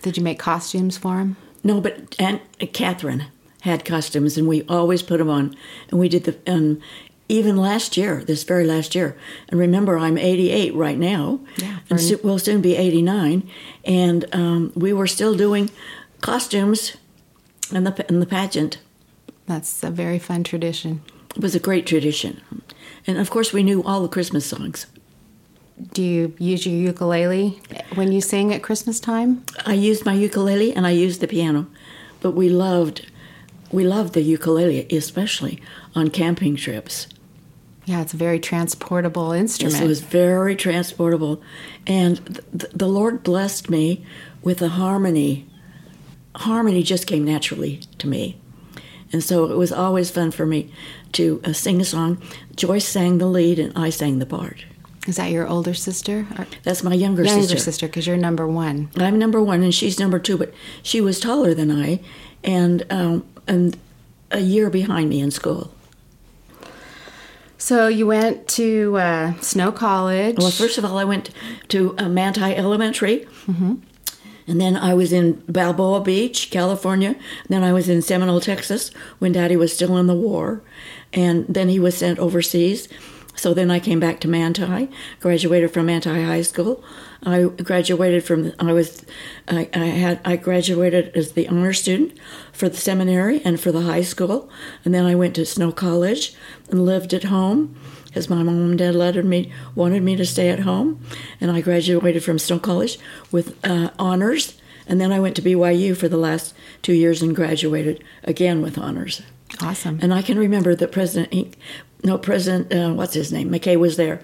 Did 0.01 0.15
you 0.15 0.23
make 0.23 0.39
costumes 0.39 0.97
for 0.97 1.17
them? 1.17 1.35
No, 1.63 1.81
but 1.81 2.15
Aunt 2.19 2.41
Catherine 2.71 3.25
had 3.61 3.83
costumes, 3.83 4.37
and 4.37 4.47
we 4.47 4.63
always 4.63 5.01
put 5.01 5.17
them 5.17 5.29
on. 5.29 5.55
And 5.89 5.99
we 5.99 6.07
did 6.07 6.23
the, 6.23 6.37
and 6.45 6.81
even 7.27 7.57
last 7.57 7.97
year, 7.97 8.23
this 8.23 8.43
very 8.43 8.63
last 8.65 8.95
year. 8.95 9.17
And 9.49 9.59
remember, 9.59 9.97
I'm 9.97 10.17
88 10.17 10.73
right 10.73 10.97
now, 10.97 11.39
Yeah, 11.57 11.79
and 11.89 11.99
so, 11.99 12.17
we'll 12.23 12.39
soon 12.39 12.61
be 12.61 12.75
89. 12.75 13.49
And 13.83 14.25
um, 14.33 14.71
we 14.75 14.93
were 14.93 15.07
still 15.07 15.35
doing 15.35 15.69
costumes 16.21 16.95
and 17.73 17.85
the 17.85 18.05
and 18.07 18.21
the 18.21 18.25
pageant. 18.25 18.77
That's 19.47 19.83
a 19.83 19.89
very 19.91 20.19
fun 20.19 20.43
tradition. 20.43 21.01
It 21.35 21.41
was 21.41 21.55
a 21.55 21.59
great 21.59 21.85
tradition, 21.85 22.41
and 23.05 23.17
of 23.17 23.29
course, 23.29 23.51
we 23.53 23.63
knew 23.63 23.83
all 23.83 24.01
the 24.01 24.07
Christmas 24.07 24.45
songs. 24.45 24.85
Do 25.93 26.03
you 26.03 26.33
use 26.37 26.65
your 26.65 26.75
ukulele 26.75 27.61
when 27.95 28.11
you 28.11 28.21
sing 28.21 28.53
at 28.53 28.61
Christmas 28.61 28.99
time? 28.99 29.43
I 29.65 29.73
used 29.73 30.05
my 30.05 30.13
ukulele 30.13 30.73
and 30.73 30.85
I 30.85 30.91
used 30.91 31.21
the 31.21 31.27
piano, 31.27 31.67
but 32.19 32.31
we 32.31 32.49
loved 32.49 33.09
we 33.71 33.85
loved 33.85 34.13
the 34.13 34.21
ukulele, 34.21 34.87
especially 34.95 35.61
on 35.95 36.09
camping 36.09 36.55
trips. 36.55 37.07
Yeah, 37.85 38.01
it's 38.01 38.13
a 38.13 38.17
very 38.17 38.39
transportable 38.39 39.31
instrument. 39.31 39.81
It 39.81 39.87
was 39.87 40.01
very 40.01 40.55
transportable, 40.55 41.41
and 41.87 42.23
th- 42.25 42.71
the 42.73 42.87
Lord 42.87 43.23
blessed 43.23 43.69
me 43.69 44.05
with 44.43 44.61
a 44.61 44.69
harmony. 44.69 45.47
Harmony 46.35 46.83
just 46.83 47.07
came 47.07 47.23
naturally 47.23 47.81
to 47.97 48.07
me, 48.07 48.39
and 49.11 49.23
so 49.23 49.45
it 49.45 49.57
was 49.57 49.71
always 49.71 50.11
fun 50.11 50.31
for 50.31 50.45
me 50.45 50.71
to 51.13 51.41
uh, 51.43 51.53
sing 51.53 51.81
a 51.81 51.85
song. 51.85 52.21
Joyce 52.55 52.87
sang 52.87 53.17
the 53.17 53.27
lead, 53.27 53.57
and 53.57 53.75
I 53.77 53.89
sang 53.89 54.19
the 54.19 54.25
part. 54.25 54.65
Is 55.09 55.15
that 55.15 55.31
your 55.31 55.47
older 55.47 55.73
sister? 55.73 56.27
Or 56.37 56.45
That's 56.61 56.83
my 56.83 56.93
younger, 56.93 57.23
younger 57.23 57.41
sister. 57.41 57.57
sister, 57.57 57.87
because 57.87 58.05
you're 58.05 58.15
number 58.15 58.47
one. 58.47 58.91
I'm 58.95 59.17
number 59.17 59.41
one, 59.41 59.63
and 59.63 59.73
she's 59.73 59.99
number 59.99 60.19
two, 60.19 60.37
but 60.37 60.53
she 60.83 61.01
was 61.01 61.19
taller 61.19 61.55
than 61.55 61.71
I, 61.71 61.99
and 62.43 62.85
um, 62.91 63.25
and 63.47 63.75
a 64.29 64.39
year 64.39 64.69
behind 64.69 65.09
me 65.09 65.19
in 65.19 65.31
school. 65.31 65.73
So 67.57 67.87
you 67.87 68.05
went 68.05 68.47
to 68.49 68.97
uh, 68.97 69.33
Snow 69.41 69.71
College. 69.71 70.37
Well, 70.37 70.51
first 70.51 70.77
of 70.77 70.85
all, 70.85 70.99
I 70.99 71.05
went 71.05 71.31
to 71.69 71.95
uh, 71.97 72.07
Manti 72.07 72.55
Elementary. 72.55 73.27
And 73.47 74.59
then 74.59 74.75
I 74.75 74.95
was 74.95 75.11
in 75.11 75.43
Balboa 75.47 76.01
Beach, 76.01 76.49
California. 76.49 77.15
Then 77.49 77.63
I 77.63 77.71
was 77.71 77.87
in 77.87 78.01
Seminole, 78.01 78.41
Texas, 78.41 78.89
when 79.19 79.31
Daddy 79.31 79.55
was 79.55 79.73
still 79.73 79.95
in 79.97 80.07
the 80.07 80.15
war. 80.15 80.61
And 81.13 81.45
then 81.47 81.69
he 81.69 81.79
was 81.79 81.95
sent 81.97 82.17
overseas. 82.17 82.87
So 83.35 83.53
then 83.53 83.71
I 83.71 83.79
came 83.79 83.99
back 83.99 84.19
to 84.21 84.27
Manti, 84.27 84.89
graduated 85.21 85.71
from 85.71 85.85
Manti 85.85 86.09
High 86.09 86.41
School. 86.41 86.83
I 87.23 87.43
graduated 87.43 88.23
from, 88.23 88.53
I 88.59 88.73
was, 88.73 89.05
I, 89.47 89.69
I 89.73 89.85
had, 89.85 90.19
I 90.25 90.35
graduated 90.35 91.15
as 91.15 91.33
the 91.33 91.47
honor 91.47 91.73
student 91.73 92.17
for 92.51 92.67
the 92.67 92.77
seminary 92.77 93.41
and 93.45 93.59
for 93.59 93.71
the 93.71 93.81
high 93.81 94.01
school. 94.01 94.49
And 94.83 94.93
then 94.93 95.05
I 95.05 95.15
went 95.15 95.35
to 95.35 95.45
Snow 95.45 95.71
College 95.71 96.35
and 96.69 96.85
lived 96.85 97.13
at 97.13 97.25
home 97.25 97.77
because 98.09 98.29
my 98.29 98.41
mom 98.43 98.71
and 98.71 98.77
dad 98.77 98.95
letted 98.95 99.25
me 99.25 99.51
wanted 99.75 100.03
me 100.03 100.15
to 100.15 100.25
stay 100.25 100.49
at 100.49 100.61
home, 100.61 100.99
and 101.39 101.51
I 101.51 101.61
graduated 101.61 102.23
from 102.23 102.39
Snow 102.39 102.59
College 102.59 102.99
with 103.31 103.57
uh, 103.63 103.91
honors, 103.99 104.59
and 104.87 104.99
then 104.99 105.11
I 105.11 105.19
went 105.19 105.35
to 105.35 105.41
BYU 105.41 105.95
for 105.95 106.09
the 106.09 106.17
last 106.17 106.55
two 106.81 106.93
years 106.93 107.21
and 107.21 107.35
graduated 107.35 108.03
again 108.23 108.61
with 108.61 108.77
honors. 108.77 109.21
Awesome. 109.61 109.99
And 110.01 110.13
I 110.13 110.21
can 110.21 110.37
remember 110.37 110.75
that 110.75 110.91
President, 110.91 111.55
no 112.03 112.17
President, 112.17 112.73
uh, 112.73 112.93
what's 112.93 113.13
his 113.13 113.31
name, 113.31 113.49
McKay 113.49 113.77
was 113.77 113.97
there, 113.97 114.21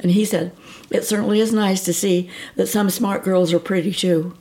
And 0.00 0.10
he 0.10 0.24
said, 0.24 0.52
It 0.90 1.04
certainly 1.04 1.40
is 1.40 1.52
nice 1.52 1.84
to 1.84 1.92
see 1.92 2.30
that 2.56 2.68
some 2.68 2.90
smart 2.90 3.22
girls 3.24 3.52
are 3.52 3.58
pretty 3.60 3.92
too. 3.92 4.34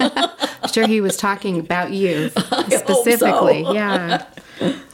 I'm 0.00 0.68
sure 0.72 0.86
he 0.86 1.00
was 1.00 1.16
talking 1.16 1.58
about 1.58 1.92
you 1.92 2.30
hope 2.36 2.70
so. 2.70 2.78
specifically. 2.78 3.62
Yeah. 3.72 4.24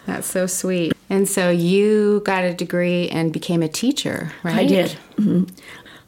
That's 0.06 0.26
so 0.26 0.46
sweet. 0.46 0.92
And 1.10 1.28
so 1.28 1.50
you 1.50 2.22
got 2.24 2.44
a 2.44 2.54
degree 2.54 3.08
and 3.08 3.32
became 3.32 3.62
a 3.62 3.68
teacher, 3.68 4.32
right? 4.42 4.56
I 4.56 4.66
did. 4.66 4.92
hmm 5.16 5.44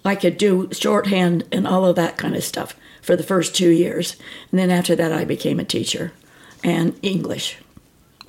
I 0.05 0.15
could 0.15 0.39
do 0.39 0.69
shorthand 0.73 1.45
and 1.51 1.67
all 1.67 1.85
of 1.85 1.97
that 1.97 2.17
kind 2.17 2.37
of 2.37 2.45
stuff 2.45 2.77
for 3.03 3.17
the 3.17 3.25
first 3.25 3.57
two 3.57 3.71
years. 3.71 4.17
And 4.53 4.59
then 4.61 4.71
after 4.71 4.95
that, 4.95 5.13
I 5.13 5.25
became 5.25 5.59
a 5.59 5.65
teacher 5.65 6.13
and 6.63 6.97
English. 7.03 7.57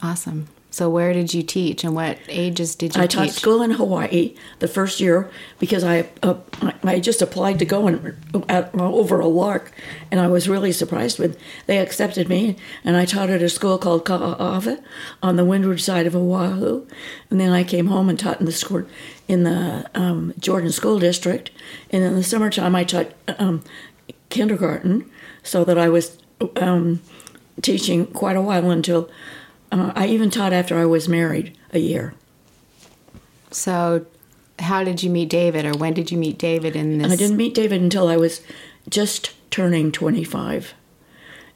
Awesome. 0.01 0.47
So 0.77 0.91
where 0.91 1.11
did 1.11 1.33
you 1.33 1.41
teach 1.41 1.83
and 1.83 1.95
what 1.95 2.19
ages 2.27 2.75
did 2.75 2.95
you 2.95 3.01
I 3.01 3.07
teach? 3.07 3.19
I 3.19 3.25
taught 3.25 3.33
school 3.33 3.63
in 3.63 3.71
Hawaii 3.71 4.35
the 4.59 4.67
first 4.67 4.99
year 4.99 5.27
because 5.57 5.83
I 5.83 6.07
uh, 6.21 6.35
I 6.83 6.99
just 6.99 7.19
applied 7.19 7.57
to 7.57 7.65
go 7.65 7.87
and 7.87 8.15
at, 8.47 8.75
over 8.75 9.19
a 9.19 9.25
lark, 9.25 9.71
and 10.11 10.19
I 10.19 10.27
was 10.27 10.47
really 10.47 10.71
surprised 10.71 11.17
when 11.17 11.35
they 11.65 11.79
accepted 11.79 12.29
me. 12.29 12.57
And 12.83 12.95
I 12.95 13.05
taught 13.05 13.31
at 13.31 13.41
a 13.41 13.49
school 13.49 13.79
called 13.79 14.05
Ka'ava 14.05 14.79
on 15.23 15.35
the 15.35 15.45
windward 15.45 15.81
side 15.81 16.05
of 16.05 16.15
Oahu, 16.15 16.85
and 17.31 17.41
then 17.41 17.51
I 17.51 17.63
came 17.63 17.87
home 17.87 18.07
and 18.07 18.19
taught 18.19 18.39
in 18.39 18.45
the 18.45 18.51
school 18.51 18.85
in 19.27 19.45
the 19.45 19.89
um, 19.95 20.31
Jordan 20.37 20.71
School 20.71 20.99
District. 20.99 21.49
And 21.89 22.03
in 22.03 22.13
the 22.13 22.23
summertime, 22.23 22.75
I 22.75 22.83
taught 22.83 23.07
um, 23.39 23.63
kindergarten, 24.29 25.09
so 25.41 25.63
that 25.63 25.79
I 25.79 25.89
was 25.89 26.19
um, 26.57 27.01
teaching 27.63 28.05
quite 28.05 28.35
a 28.35 28.43
while 28.43 28.69
until 28.69 29.09
uh, 29.71 29.93
I 29.95 30.07
even 30.07 30.29
taught 30.29 30.53
after 30.53 30.77
I 30.77 30.85
was 30.85 31.07
married 31.09 31.57
a 31.71 31.79
year. 31.79 32.13
So 33.51 34.05
how 34.59 34.83
did 34.83 35.03
you 35.03 35.09
meet 35.09 35.29
David 35.29 35.65
or 35.65 35.77
when 35.77 35.93
did 35.93 36.11
you 36.11 36.17
meet 36.17 36.37
David 36.37 36.75
in 36.75 36.97
this? 36.97 37.11
I 37.11 37.15
didn't 37.15 37.37
meet 37.37 37.53
David 37.53 37.81
until 37.81 38.07
I 38.07 38.17
was 38.17 38.41
just 38.89 39.33
turning 39.51 39.91
25. 39.91 40.73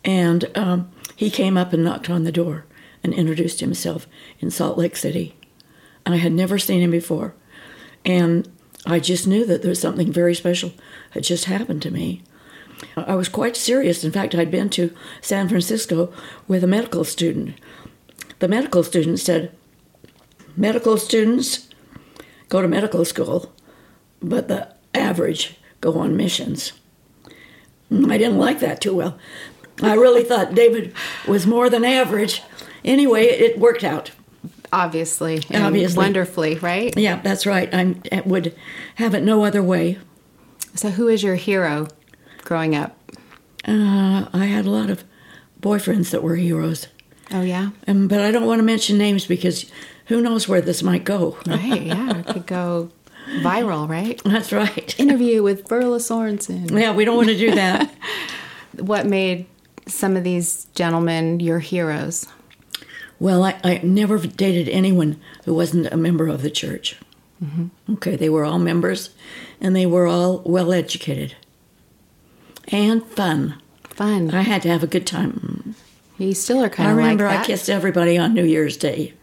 And 0.04 0.50
um, 0.56 0.92
he 1.16 1.30
came 1.30 1.58
up 1.58 1.74
and 1.74 1.84
knocked 1.84 2.10
on 2.10 2.24
the 2.24 2.32
door 2.32 2.66
and 3.04 3.14
introduced 3.14 3.60
himself 3.60 4.08
in 4.40 4.52
Salt 4.52 4.78
Lake 4.78 4.96
City. 4.96 5.36
I 6.06 6.18
had 6.18 6.34
never 6.34 6.58
seen 6.58 6.82
him 6.82 6.92
before. 6.92 7.34
And 8.06 8.50
I 8.86 9.00
just 9.00 9.28
knew 9.28 9.46
that 9.46 9.62
there 9.62 9.70
was 9.70 9.80
something 9.80 10.12
very 10.12 10.34
special 10.34 10.72
had 11.12 11.24
just 11.24 11.46
happened 11.46 11.82
to 11.84 11.92
me. 11.92 12.24
I 12.98 13.16
was 13.16 13.30
quite 13.30 13.56
serious. 13.56 14.04
In 14.04 14.12
fact, 14.12 14.34
I'd 14.34 14.50
been 14.50 14.70
to 14.72 14.96
San 15.22 15.48
Francisco 15.48 16.12
with 16.48 16.64
a 16.64 16.68
medical 16.68 17.04
student. 17.04 17.60
The 18.42 18.48
medical 18.48 18.84
student 18.84 19.20
said, 19.20 19.56
Medical 20.58 20.98
students 20.98 21.70
go 22.50 22.62
to 22.62 22.68
medical 22.68 23.06
school, 23.06 23.54
but 24.22 24.48
the 24.50 24.68
average 24.94 25.58
go 25.80 25.98
on 26.00 26.18
missions. 26.18 26.74
I 27.92 28.18
didn't 28.18 28.40
like 28.40 28.60
that 28.60 28.82
too 28.82 28.96
well. 28.96 29.18
I 29.84 29.94
really 29.94 30.24
thought 30.24 30.56
David 30.56 30.94
was 31.28 31.46
more 31.48 31.70
than 31.70 31.86
average. 31.86 32.42
Anyway, 32.84 33.26
it 33.26 33.60
worked 33.60 33.84
out. 33.84 34.12
Obviously. 34.74 35.44
and 35.52 35.64
Obviously. 35.64 35.98
Wonderfully, 35.98 36.56
right? 36.56 36.98
Yeah, 36.98 37.22
that's 37.22 37.46
right. 37.46 37.72
I'm- 37.74 38.02
I 38.12 38.22
would 38.26 38.56
have 38.96 39.14
it 39.14 39.22
no 39.24 39.46
other 39.46 39.62
way. 39.62 40.00
So 40.76 40.90
who 40.90 41.08
is 41.08 41.22
your 41.22 41.36
hero 41.36 41.88
growing 42.44 42.76
up? 42.76 42.98
Uh, 43.68 44.26
I 44.34 44.46
had 44.46 44.66
a 44.66 44.70
lot 44.72 44.90
of 44.90 45.04
boyfriends 45.62 46.10
that 46.10 46.24
were 46.24 46.36
heroes, 46.38 46.88
Oh 47.34 47.42
yeah. 47.42 47.70
um, 47.88 48.08
but 48.08 48.20
I 48.20 48.32
don't 48.32 48.46
want 48.46 48.60
to 48.60 48.64
mention 48.64 48.98
names 48.98 49.26
because 49.26 49.72
who 50.08 50.22
knows 50.22 50.48
where 50.48 50.62
this 50.62 50.84
might 50.84 51.04
go. 51.06 51.38
Right, 51.48 51.82
yeah. 51.84 52.18
It 52.20 52.28
could 52.28 52.46
go 52.46 52.90
viral, 53.42 53.88
right? 53.88 54.22
That's 54.26 54.52
right. 54.52 54.94
Interview 55.00 55.42
with 55.42 55.66
Verla 55.68 56.00
Sorensen. 56.00 56.78
Yeah, 56.78 56.94
we 56.94 57.06
don't 57.06 57.16
want 57.16 57.30
to 57.30 57.38
do 57.38 57.52
that. 57.56 57.94
What 58.78 59.06
made 59.06 59.48
some 59.86 60.16
of 60.16 60.24
these 60.24 60.66
gentlemen 60.76 61.42
your 61.42 61.60
heroes? 61.60 62.26
Well, 63.20 63.44
I, 63.44 63.60
I 63.66 63.82
never 63.84 64.18
dated 64.18 64.70
anyone 64.70 65.20
who 65.44 65.54
wasn't 65.54 65.88
a 65.92 65.98
member 65.98 66.30
of 66.30 66.42
the 66.42 66.50
church. 66.50 66.98
Okay, 67.92 68.16
they 68.16 68.30
were 68.30 68.46
all 68.46 68.60
members 68.60 69.10
and 69.60 69.76
they 69.76 69.86
were 69.86 70.08
all 70.08 70.42
well 70.46 70.72
educated 70.72 71.36
and 72.70 73.04
fun. 73.06 73.56
Fun. 73.90 74.34
I 74.34 74.42
had 74.44 74.62
to 74.62 74.70
have 74.70 74.84
a 74.84 74.88
good 74.88 75.06
time. 75.06 75.71
You 76.18 76.34
still 76.34 76.64
are 76.64 76.70
kind 76.70 76.90
I 76.90 76.92
of 76.92 76.98
like 76.98 77.04
remember 77.04 77.24
that. 77.28 77.44
I 77.44 77.46
kissed 77.46 77.70
everybody 77.70 78.18
on 78.18 78.34
New 78.34 78.46
Year's 78.46 78.78
Day. 78.78 79.14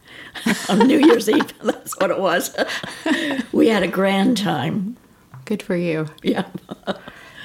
on 0.68 0.86
New 0.86 0.98
Year's 0.98 1.28
Eve, 1.28 1.52
that's 1.62 1.98
what 1.98 2.10
it 2.10 2.18
was. 2.18 2.56
we 3.52 3.68
had 3.68 3.82
a 3.82 3.88
grand 3.88 4.36
time. 4.36 4.96
Good 5.44 5.62
for 5.62 5.76
you. 5.76 6.08
Yeah. 6.22 6.46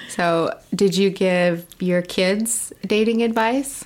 So, 0.09 0.59
did 0.75 0.95
you 0.95 1.09
give 1.09 1.65
your 1.79 2.01
kids 2.01 2.73
dating 2.85 3.23
advice? 3.23 3.85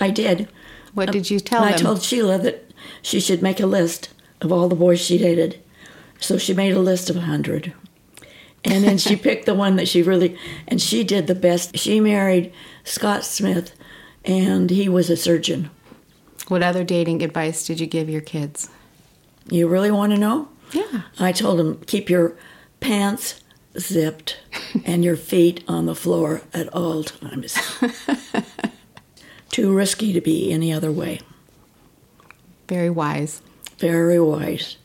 I 0.00 0.10
did. 0.10 0.48
What 0.94 1.08
uh, 1.08 1.12
did 1.12 1.30
you 1.30 1.40
tell 1.40 1.62
I 1.62 1.72
them? 1.72 1.74
I 1.74 1.82
told 1.82 2.02
Sheila 2.02 2.38
that 2.38 2.70
she 3.02 3.20
should 3.20 3.42
make 3.42 3.60
a 3.60 3.66
list 3.66 4.10
of 4.40 4.52
all 4.52 4.68
the 4.68 4.76
boys 4.76 5.00
she 5.00 5.18
dated. 5.18 5.60
So 6.20 6.38
she 6.38 6.54
made 6.54 6.72
a 6.72 6.80
list 6.80 7.10
of 7.10 7.16
a 7.16 7.20
100. 7.20 7.72
And 8.64 8.84
then 8.84 8.98
she 8.98 9.16
picked 9.16 9.46
the 9.46 9.54
one 9.54 9.76
that 9.76 9.86
she 9.88 10.02
really, 10.02 10.36
and 10.66 10.80
she 10.80 11.04
did 11.04 11.26
the 11.26 11.34
best. 11.34 11.78
She 11.78 12.00
married 12.00 12.52
Scott 12.84 13.24
Smith, 13.24 13.75
and 14.26 14.68
he 14.68 14.88
was 14.88 15.08
a 15.08 15.16
surgeon. 15.16 15.70
what 16.48 16.62
other 16.62 16.84
dating 16.84 17.22
advice 17.22 17.66
did 17.66 17.80
you 17.80 17.86
give 17.86 18.10
your 18.10 18.20
kids? 18.20 18.68
You 19.48 19.68
really 19.68 19.90
want 19.90 20.12
to 20.12 20.18
know? 20.18 20.48
Yeah. 20.72 21.02
I 21.18 21.32
told 21.32 21.60
him, 21.60 21.80
keep 21.86 22.10
your 22.10 22.36
pants 22.80 23.40
zipped 23.78 24.38
and 24.84 25.04
your 25.04 25.16
feet 25.16 25.62
on 25.68 25.86
the 25.86 25.94
floor 25.94 26.42
at 26.52 26.68
all 26.68 27.04
times. 27.04 27.56
Too 29.50 29.72
risky 29.72 30.12
to 30.12 30.20
be 30.20 30.52
any 30.52 30.72
other 30.72 30.92
way. 30.92 31.20
Very 32.68 32.90
wise. 32.90 33.42
Very 33.78 34.20
wise. 34.20 34.76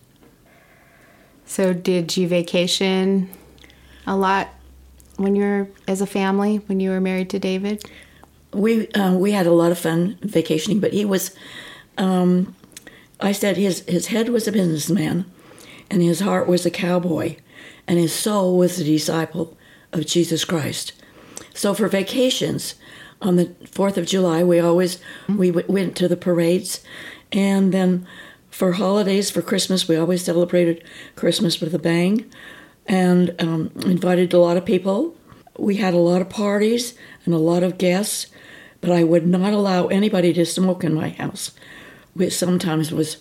So, 1.45 1.73
did 1.73 2.15
you 2.15 2.27
vacation 2.27 3.29
a 4.07 4.15
lot 4.15 4.49
when 5.17 5.35
you 5.35 5.43
were 5.43 5.67
as 5.87 5.99
a 5.99 6.07
family 6.07 6.57
when 6.67 6.79
you 6.79 6.91
were 6.91 7.01
married 7.01 7.29
to 7.31 7.39
David? 7.39 7.83
We 8.53 8.87
uh, 8.89 9.13
we 9.13 9.31
had 9.31 9.47
a 9.47 9.51
lot 9.51 9.71
of 9.71 9.79
fun 9.79 10.17
vacationing, 10.21 10.79
but 10.79 10.93
he 10.93 11.05
was. 11.05 11.35
Um, 11.97 12.55
I 13.19 13.31
said 13.31 13.57
his 13.57 13.81
his 13.87 14.07
head 14.07 14.29
was 14.29 14.47
a 14.47 14.51
businessman, 14.51 15.25
and 15.89 16.01
his 16.01 16.19
heart 16.19 16.47
was 16.47 16.65
a 16.65 16.71
cowboy, 16.71 17.37
and 17.87 17.99
his 17.99 18.13
soul 18.13 18.57
was 18.57 18.79
a 18.79 18.83
disciple 18.83 19.57
of 19.93 20.05
Jesus 20.05 20.45
Christ. 20.45 20.93
So 21.53 21.73
for 21.73 21.87
vacations, 21.87 22.75
on 23.21 23.35
the 23.35 23.53
Fourth 23.69 23.97
of 23.97 24.05
July, 24.05 24.43
we 24.43 24.59
always 24.59 24.99
we 25.27 25.51
w- 25.51 25.71
went 25.71 25.95
to 25.97 26.07
the 26.07 26.17
parades, 26.17 26.81
and 27.31 27.73
then 27.73 28.07
for 28.49 28.73
holidays 28.73 29.29
for 29.29 29.41
Christmas, 29.41 29.87
we 29.87 29.95
always 29.95 30.23
celebrated 30.23 30.83
Christmas 31.15 31.61
with 31.61 31.73
a 31.73 31.79
bang, 31.79 32.29
and 32.87 33.35
um, 33.39 33.71
invited 33.85 34.33
a 34.33 34.39
lot 34.39 34.57
of 34.57 34.65
people. 34.65 35.15
We 35.61 35.75
had 35.75 35.93
a 35.93 35.97
lot 35.97 36.21
of 36.21 36.29
parties 36.29 36.95
and 37.23 37.35
a 37.35 37.37
lot 37.37 37.61
of 37.61 37.77
guests, 37.77 38.25
but 38.81 38.89
I 38.89 39.03
would 39.03 39.27
not 39.27 39.53
allow 39.53 39.87
anybody 39.87 40.33
to 40.33 40.43
smoke 40.43 40.83
in 40.83 40.91
my 40.95 41.09
house, 41.09 41.51
which 42.15 42.33
sometimes 42.33 42.91
was 42.91 43.17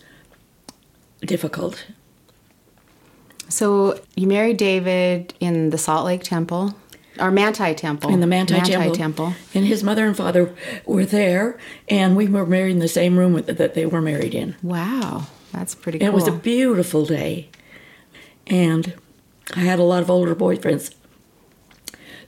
difficult. 1.21 1.85
So, 3.51 4.01
you 4.17 4.27
married 4.27 4.57
David 4.57 5.35
in 5.39 5.69
the 5.69 5.77
Salt 5.77 6.07
Lake 6.07 6.23
Temple 6.23 6.75
or 7.19 7.31
Manti 7.31 7.75
Temple. 7.75 8.11
in 8.11 8.21
the 8.21 8.27
Manti, 8.27 8.59
Temple. 8.59 8.95
Temple. 8.95 9.35
And 9.53 9.67
his 9.67 9.85
mother 9.85 10.07
and 10.07 10.17
father 10.17 10.55
were 10.87 11.05
there, 11.05 11.59
and 11.91 12.17
we 12.17 12.27
were 12.27 12.47
married 12.47 12.71
in 12.71 12.79
the 12.79 12.89
same 12.89 13.19
room 13.19 13.35
with- 13.35 13.49
that 13.59 13.75
they 13.75 13.85
were 13.85 14.01
married 14.01 14.35
in. 14.35 14.55
Wow, 14.63 15.25
that's 15.53 15.75
pretty 15.75 16.01
And 16.01 16.11
cool. 16.13 16.21
It 16.21 16.25
was 16.25 16.35
a 16.35 16.39
beautiful 16.39 17.05
day. 17.05 17.51
And 18.47 18.95
I 19.55 19.61
had 19.61 19.79
a 19.79 19.83
lot 19.83 20.03
of 20.03 20.11
older 20.11 20.35
boyfriends 20.35 20.95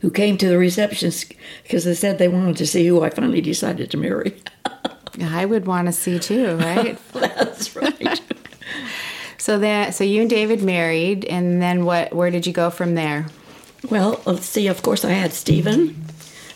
who 0.03 0.11
came 0.11 0.37
to 0.37 0.49
the 0.49 0.59
receptions 0.59 1.25
because 1.63 1.85
they 1.85 1.95
said 1.95 2.19
they 2.19 2.29
wanted 2.29 2.57
to 2.59 2.67
see 2.67 2.87
who 2.87 3.03
I 3.03 3.11
finally 3.11 3.41
decided 3.41 3.91
to 3.91 3.97
marry. 3.97 4.35
I 5.21 5.47
would 5.47 5.67
want 5.67 5.87
to 5.87 5.93
see 5.93 6.19
too, 6.19 6.57
right? 6.57 6.99
That's 7.13 7.75
right. 7.75 8.21
so 9.39 9.59
that 9.59 9.95
so 9.95 10.05
you 10.05 10.21
and 10.21 10.31
David 10.31 10.63
married, 10.63 11.25
and 11.25 11.63
then 11.63 11.85
what? 11.85 12.13
Where 12.13 12.31
did 12.31 12.47
you 12.47 12.53
go 12.53 12.69
from 12.71 12.95
there? 12.95 13.27
well, 13.91 14.21
let's 14.27 14.47
see. 14.47 14.67
Of 14.69 14.83
course, 14.83 15.05
I 15.05 15.11
had 15.11 15.33
Stephen 15.33 16.05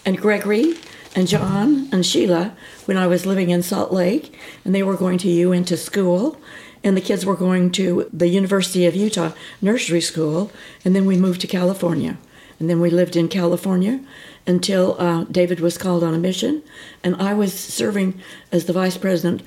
and 0.05 0.19
Gregory 0.19 0.75
and 1.15 1.27
John 1.27 1.89
and 1.93 2.05
Sheila 2.05 2.57
when 2.85 2.97
I 2.97 3.07
was 3.07 3.27
living 3.27 3.51
in 3.51 3.63
Salt 3.63 3.93
Lake, 3.93 4.35
and 4.65 4.75
they 4.75 4.83
were 4.83 4.97
going 4.97 5.19
to 5.19 5.29
UN 5.29 5.65
to 5.67 5.77
school. 5.77 6.37
And 6.85 6.97
the 6.97 7.01
kids 7.01 7.27
were 7.27 7.35
going 7.35 7.73
to 7.73 8.09
the 8.13 8.29
University 8.29 8.87
of 8.87 8.95
Utah 8.95 9.33
nursery 9.61 10.01
school, 10.01 10.53
and 10.85 10.95
then 10.95 11.05
we 11.05 11.17
moved 11.17 11.41
to 11.41 11.49
California. 11.49 12.17
And 12.59 12.71
then 12.71 12.81
we 12.81 12.91
lived 12.91 13.17
in 13.17 13.29
California 13.29 14.01
until 14.47 14.97
uh, 15.01 15.25
David 15.25 15.61
was 15.61 15.77
called 15.77 16.03
on 16.03 16.15
a 16.15 16.19
mission, 16.19 16.63
and 17.05 17.17
I 17.17 17.35
was 17.35 17.53
serving 17.53 18.21
as 18.53 18.65
the 18.65 18.73
vice 18.73 18.97
president 18.97 19.43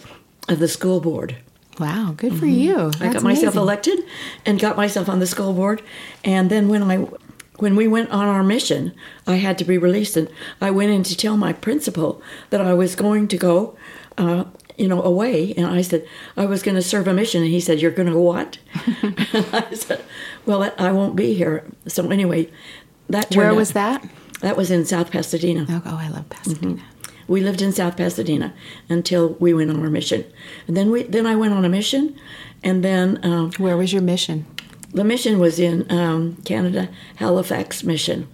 of 0.47 0.59
the 0.59 0.67
school 0.67 0.99
board. 0.99 1.37
Wow, 1.79 2.13
good 2.15 2.37
for 2.37 2.45
you. 2.45 2.75
Mm-hmm. 2.75 3.03
I 3.03 3.05
That's 3.05 3.13
got 3.15 3.23
myself 3.23 3.55
amazing. 3.55 3.61
elected 3.61 3.99
and 4.45 4.59
got 4.59 4.75
myself 4.75 5.07
on 5.07 5.19
the 5.19 5.27
school 5.27 5.53
board. 5.53 5.81
And 6.25 6.49
then 6.49 6.67
when 6.67 6.83
I 6.83 7.07
when 7.57 7.75
we 7.75 7.87
went 7.87 8.09
on 8.09 8.25
our 8.27 8.43
mission, 8.43 8.93
I 9.27 9.35
had 9.35 9.57
to 9.59 9.65
be 9.65 9.77
released, 9.77 10.17
and 10.17 10.29
I 10.61 10.71
went 10.71 10.91
in 10.91 11.03
to 11.03 11.15
tell 11.15 11.37
my 11.37 11.53
principal 11.53 12.21
that 12.49 12.61
I 12.61 12.73
was 12.73 12.95
going 12.95 13.27
to 13.29 13.37
go, 13.37 13.77
uh, 14.17 14.45
you 14.77 14.87
know, 14.87 15.01
away. 15.01 15.53
And 15.55 15.65
I 15.65 15.81
said 15.81 16.07
I 16.37 16.45
was 16.45 16.63
going 16.63 16.75
to 16.75 16.81
serve 16.81 17.07
a 17.07 17.13
mission, 17.13 17.43
and 17.43 17.51
he 17.51 17.59
said, 17.61 17.79
"You're 17.79 17.91
going 17.91 18.11
to 18.11 18.19
what?" 18.19 18.57
and 19.01 19.15
I 19.53 19.73
said, 19.73 20.03
"Well, 20.45 20.71
I 20.77 20.91
won't 20.91 21.15
be 21.15 21.33
here." 21.33 21.65
So 21.87 22.09
anyway, 22.09 22.49
that 23.09 23.35
Where 23.35 23.49
out- 23.51 23.55
was 23.55 23.71
that? 23.73 24.07
That 24.41 24.55
was 24.55 24.71
in 24.71 24.85
South 24.85 25.11
Pasadena. 25.11 25.65
Oh, 25.69 25.81
oh, 25.85 25.97
I 25.97 26.07
love 26.07 26.29
Pasadena. 26.29 26.81
We 27.27 27.41
lived 27.41 27.61
in 27.61 27.71
South 27.73 27.97
Pasadena 27.97 28.53
until 28.87 29.29
we 29.39 29.53
went 29.53 29.69
on 29.69 29.81
our 29.81 29.89
mission, 29.89 30.25
and 30.67 30.75
then 30.77 30.89
we 30.89 31.03
then 31.03 31.25
I 31.27 31.35
went 31.35 31.53
on 31.53 31.65
a 31.65 31.69
mission, 31.69 32.15
and 32.63 32.83
then 32.83 33.19
um, 33.23 33.51
Where 33.57 33.77
was 33.77 33.91
your 33.93 34.01
mission? 34.01 34.45
the 34.91 35.03
mission 35.03 35.37
was 35.39 35.59
in 35.59 35.85
um, 35.91 36.37
Canada, 36.45 36.89
Halifax 37.17 37.83
mission. 37.83 38.27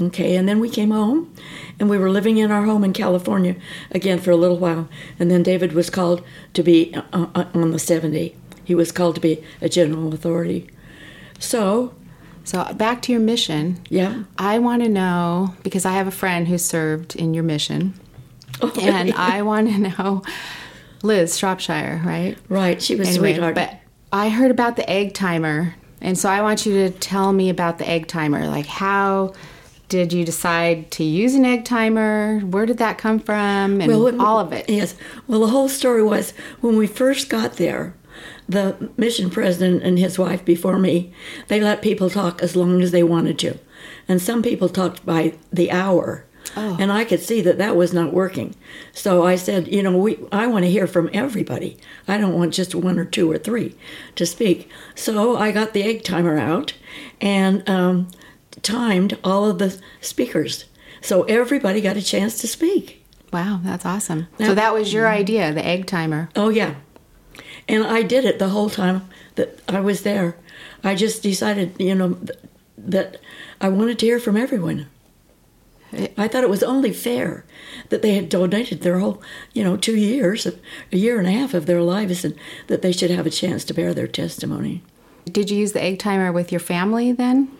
Okay, 0.00 0.36
and 0.36 0.48
then 0.48 0.60
we 0.60 0.70
came 0.70 0.90
home, 0.92 1.34
and 1.80 1.90
we 1.90 1.98
were 1.98 2.10
living 2.10 2.38
in 2.38 2.50
our 2.52 2.64
home 2.64 2.84
in 2.84 2.92
California 2.92 3.56
again 3.90 4.18
for 4.20 4.30
a 4.30 4.36
little 4.36 4.58
while, 4.58 4.88
and 5.18 5.30
then 5.30 5.42
David 5.42 5.72
was 5.72 5.90
called 5.90 6.22
to 6.54 6.62
be 6.62 6.94
uh, 6.94 7.26
uh, 7.34 7.44
on 7.54 7.72
the 7.72 7.78
seventy. 7.78 8.36
He 8.64 8.74
was 8.76 8.92
called 8.92 9.16
to 9.16 9.20
be 9.20 9.42
a 9.60 9.68
general 9.68 10.14
authority. 10.14 10.68
So, 11.40 11.94
So 12.44 12.64
back 12.74 13.02
to 13.02 13.12
your 13.12 13.20
mission. 13.20 13.78
yeah, 13.88 14.24
I 14.38 14.58
want 14.58 14.82
to 14.82 14.88
know 14.88 15.54
because 15.62 15.84
I 15.84 15.92
have 15.92 16.06
a 16.06 16.10
friend 16.12 16.48
who 16.48 16.58
served 16.58 17.14
in 17.16 17.34
your 17.34 17.44
mission, 17.44 17.94
and 18.80 19.12
I 19.12 19.42
want 19.42 19.68
to 19.68 19.78
know 19.78 20.22
Liz 21.02 21.38
Shropshire, 21.38 22.02
right? 22.04 22.36
right. 22.48 22.80
She 22.82 22.94
was 22.96 23.08
Anyway, 23.08 23.32
sweetheart. 23.34 23.54
but 23.54 23.74
I 24.12 24.28
heard 24.28 24.50
about 24.50 24.76
the 24.76 24.88
egg 24.90 25.14
timer, 25.14 25.74
and 26.00 26.18
so 26.18 26.28
I 26.28 26.42
want 26.42 26.66
you 26.66 26.72
to 26.74 26.90
tell 26.90 27.32
me 27.32 27.48
about 27.48 27.78
the 27.78 27.88
egg 27.88 28.06
timer. 28.08 28.46
Like, 28.46 28.66
how 28.66 29.34
did 29.88 30.12
you 30.12 30.24
decide 30.24 30.90
to 30.92 31.04
use 31.04 31.34
an 31.34 31.44
egg 31.44 31.64
timer? 31.64 32.40
Where 32.40 32.66
did 32.66 32.78
that 32.78 32.98
come 32.98 33.18
from? 33.20 33.80
And 33.80 33.86
Well, 33.88 34.20
all 34.20 34.38
of 34.40 34.52
it. 34.52 34.68
Yes. 34.68 34.94
Well, 35.28 35.40
the 35.40 35.48
whole 35.48 35.68
story 35.68 36.02
was 36.02 36.32
when 36.60 36.76
we 36.76 36.86
first 36.86 37.28
got 37.28 37.54
there, 37.54 37.94
the 38.48 38.90
mission 38.96 39.30
president 39.30 39.82
and 39.82 39.98
his 39.98 40.18
wife 40.18 40.44
before 40.44 40.78
me, 40.78 41.12
they 41.48 41.60
let 41.60 41.82
people 41.82 42.10
talk 42.10 42.42
as 42.42 42.56
long 42.56 42.82
as 42.82 42.90
they 42.90 43.02
wanted 43.02 43.38
to. 43.40 43.58
And 44.08 44.20
some 44.20 44.42
people 44.42 44.68
talked 44.68 45.04
by 45.06 45.34
the 45.52 45.70
hour. 45.70 46.24
Oh. 46.56 46.76
And 46.80 46.90
I 46.92 47.04
could 47.04 47.20
see 47.20 47.40
that 47.42 47.58
that 47.58 47.76
was 47.76 47.92
not 47.94 48.12
working. 48.12 48.56
So 48.92 49.24
I 49.24 49.36
said, 49.36 49.68
you 49.68 49.80
know, 49.82 49.96
we 49.96 50.18
I 50.32 50.48
want 50.48 50.64
to 50.64 50.70
hear 50.70 50.86
from 50.88 51.08
everybody. 51.12 51.78
I 52.08 52.18
don't 52.18 52.34
want 52.36 52.52
just 52.52 52.74
one 52.74 52.98
or 52.98 53.04
two 53.04 53.30
or 53.30 53.38
three 53.38 53.76
to 54.16 54.26
speak. 54.26 54.68
So 54.96 55.36
I 55.36 55.52
got 55.52 55.72
the 55.72 55.84
egg 55.84 56.02
timer 56.02 56.36
out 56.36 56.74
and 57.20 57.66
um, 57.70 58.08
timed 58.60 59.16
all 59.22 59.48
of 59.48 59.58
the 59.58 59.80
speakers. 60.00 60.64
So 61.00 61.22
everybody 61.24 61.80
got 61.80 61.96
a 61.96 62.02
chance 62.02 62.40
to 62.40 62.48
speak. 62.48 63.04
Wow, 63.32 63.60
that's 63.62 63.86
awesome. 63.86 64.26
So 64.38 64.48
That- 64.48 64.56
that 64.56 64.74
was 64.74 64.92
your 64.92 65.08
idea, 65.08 65.52
the 65.54 65.64
egg 65.64 65.86
timer. 65.86 66.28
Oh 66.36 66.48
yeah, 66.48 66.74
and 67.68 67.84
I 67.84 68.02
did 68.02 68.24
it 68.24 68.38
the 68.38 68.50
whole 68.50 68.70
time 68.70 69.08
that 69.34 69.60
I 69.68 69.80
was 69.80 70.02
there. 70.02 70.36
I 70.84 70.94
just 70.94 71.22
decided, 71.22 71.74
you 71.78 71.94
know, 71.94 72.18
that 72.76 73.18
I 73.60 73.68
wanted 73.68 73.98
to 74.00 74.06
hear 74.06 74.18
from 74.18 74.36
everyone. 74.36 74.86
I 76.16 76.26
thought 76.26 76.42
it 76.42 76.50
was 76.50 76.62
only 76.62 76.92
fair 76.92 77.44
that 77.90 78.00
they 78.00 78.14
had 78.14 78.30
donated 78.30 78.80
their 78.80 78.98
whole, 78.98 79.22
you 79.52 79.62
know, 79.62 79.76
two 79.76 79.96
years, 79.96 80.46
of, 80.46 80.58
a 80.90 80.96
year 80.96 81.18
and 81.18 81.28
a 81.28 81.32
half 81.32 81.52
of 81.52 81.66
their 81.66 81.82
lives, 81.82 82.24
and 82.24 82.34
that 82.68 82.80
they 82.80 82.92
should 82.92 83.10
have 83.10 83.26
a 83.26 83.30
chance 83.30 83.62
to 83.64 83.74
bear 83.74 83.92
their 83.92 84.06
testimony. 84.06 84.82
Did 85.26 85.50
you 85.50 85.58
use 85.58 85.72
the 85.72 85.82
egg 85.82 85.98
timer 85.98 86.32
with 86.32 86.50
your 86.50 86.60
family 86.60 87.12
then? 87.12 87.50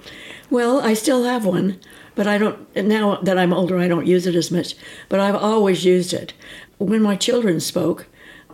Well, 0.50 0.80
I 0.80 0.94
still 0.94 1.24
have 1.24 1.44
one, 1.44 1.78
but 2.14 2.26
I 2.26 2.38
don't. 2.38 2.74
Now 2.74 3.16
that 3.16 3.38
I'm 3.38 3.52
older, 3.52 3.78
I 3.78 3.88
don't 3.88 4.06
use 4.06 4.26
it 4.26 4.34
as 4.34 4.50
much. 4.50 4.74
But 5.08 5.20
I've 5.20 5.36
always 5.36 5.84
used 5.84 6.12
it. 6.12 6.32
When 6.78 7.02
my 7.02 7.16
children 7.16 7.60
spoke 7.60 8.06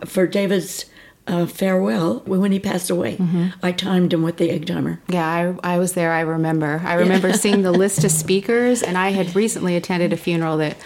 for 0.04 0.26
David's 0.26 0.86
uh, 1.28 1.46
farewell, 1.46 2.22
when 2.26 2.50
he 2.52 2.58
passed 2.58 2.90
away, 2.90 3.18
I 3.62 3.72
timed 3.72 4.12
him 4.12 4.22
with 4.22 4.38
the 4.38 4.50
egg 4.50 4.66
timer. 4.66 5.00
Yeah, 5.08 5.26
I, 5.62 5.74
I 5.74 5.78
was 5.78 5.92
there. 5.92 6.12
I 6.12 6.20
remember. 6.20 6.82
I 6.84 6.94
remember 6.94 7.32
seeing 7.32 7.62
the 7.62 7.72
list 7.84 8.02
of 8.04 8.10
speakers, 8.10 8.82
and 8.82 8.96
I 8.98 9.10
had 9.10 9.36
recently 9.36 9.76
attended 9.76 10.12
a 10.12 10.16
funeral 10.16 10.56
that 10.58 10.76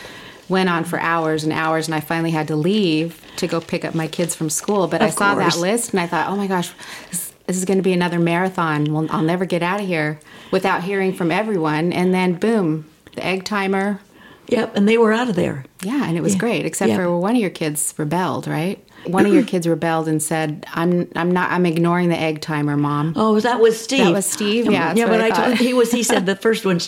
went 0.49 0.69
on 0.69 0.85
for 0.85 0.99
hours 1.01 1.45
and 1.45 1.53
hours, 1.53 1.87
and 1.89 1.95
I 1.95 2.01
finally 2.01 2.33
had 2.33 2.49
to 2.49 2.57
leave 2.57 3.23
to 3.37 3.47
go 3.47 3.61
pick 3.61 3.85
up 3.85 3.95
my 3.95 4.07
kids 4.09 4.35
from 4.35 4.51
school. 4.51 4.87
But 4.89 5.01
I 5.01 5.07
Of 5.07 5.15
saw 5.15 5.35
that 5.37 5.57
list, 5.57 5.93
and 5.93 6.01
I 6.01 6.07
thought, 6.07 6.29
oh 6.29 6.37
my 6.37 6.47
gosh, 6.47 6.73
this, 7.11 7.33
this 7.47 7.57
is 7.57 7.65
going 7.65 7.79
to 7.79 7.83
be 7.83 7.93
another 7.93 8.19
marathon. 8.19 8.93
Well, 8.93 9.07
I'll 9.11 9.23
never 9.23 9.45
get 9.47 9.63
out 9.63 9.81
of 9.81 9.87
here 9.87 10.21
without 10.51 10.83
hearing 10.83 11.15
from 11.15 11.31
everyone. 11.31 11.93
And 11.93 12.13
then, 12.13 12.35
boom, 12.35 12.87
the 13.15 13.25
egg 13.25 13.45
timer. 13.45 14.01
Yep, 14.49 14.77
and 14.77 14.87
they 14.89 14.99
were 14.99 15.13
out 15.13 15.31
of 15.31 15.37
there. 15.37 15.65
Yeah, 15.83 16.05
and 16.05 16.17
it 16.19 16.23
was 16.23 16.35
Yeah. 16.35 16.41
great, 16.41 16.67
except 16.67 16.91
Yeah. 16.91 16.97
for 16.97 17.17
one 17.19 17.37
of 17.37 17.41
your 17.41 17.49
kids 17.51 17.95
rebelled, 17.97 18.47
right? 18.47 18.85
One 19.07 19.27
of 19.27 19.33
your 19.33 19.43
kids 19.43 19.67
rebelled 19.67 20.09
and 20.09 20.23
said, 20.23 20.65
"I'm, 20.75 21.11
I'm 21.17 21.31
not, 21.31 21.51
I'm 21.51 21.67
ignoring 21.67 22.09
the 22.09 22.19
egg 22.19 22.41
timer, 22.41 22.77
mom." 22.77 23.15
Oh, 23.17 23.41
that 23.41 23.61
was 23.61 23.79
Steve. 23.83 24.05
That 24.05 24.13
was 24.13 24.27
Steve? 24.27 24.71
Yeah, 24.71 24.95
yeah. 24.95 25.07
But 25.07 25.21
I 25.21 25.27
I, 25.27 25.31
told 25.31 25.59
he 25.59 25.75
was. 25.75 25.91
He 25.91 26.03
said 26.03 26.27
the 26.27 26.37
first 26.37 26.65
one, 26.65 26.79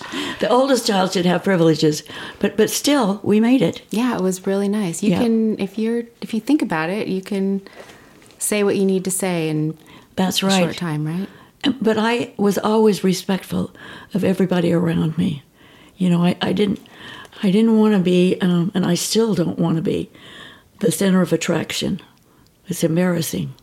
the 0.40 0.48
oldest 0.48 0.87
child 0.87 1.12
should 1.12 1.27
have 1.27 1.42
privileges, 1.42 2.03
but 2.38 2.57
but 2.57 2.70
still, 2.70 3.20
we 3.22 3.40
made 3.40 3.62
it. 3.62 3.83
Yeah, 3.90 4.14
it 4.16 4.20
was 4.20 4.46
really 4.46 4.68
nice. 4.68 5.03
You 5.03 5.11
Yeah. 5.11 5.20
can 5.22 5.59
if 5.59 5.79
you're 5.79 6.05
if 6.20 6.33
you 6.35 6.40
think 6.40 6.62
about 6.62 6.88
it, 6.90 7.09
you 7.09 7.20
can 7.22 7.62
say 8.38 8.62
what 8.62 8.77
you 8.77 8.85
need 8.85 9.05
to 9.05 9.11
say 9.11 9.48
in 9.48 9.77
That's 10.16 10.42
a 10.42 10.46
right. 10.46 10.62
short 10.62 10.77
time, 10.77 11.07
right? 11.07 11.29
But 11.81 11.96
I 11.98 12.33
was 12.37 12.59
always 12.59 13.03
respectful 13.03 13.70
of 14.12 14.22
everybody 14.22 14.72
around 14.72 15.16
me. 15.16 15.42
You 15.96 16.11
know, 16.11 16.22
I, 16.24 16.37
I 16.42 16.53
didn't 16.53 16.81
I 17.42 17.50
didn't 17.50 17.79
want 17.79 17.94
to 17.94 18.00
be, 18.00 18.38
um, 18.40 18.70
and 18.74 18.87
I 18.87 18.94
still 18.94 19.35
don't 19.35 19.59
want 19.59 19.77
to 19.77 19.83
be, 19.83 20.11
the 20.80 20.92
center 20.92 21.22
of 21.22 21.32
attraction. 21.32 22.00
It's 22.66 22.84
embarrassing. 22.84 23.54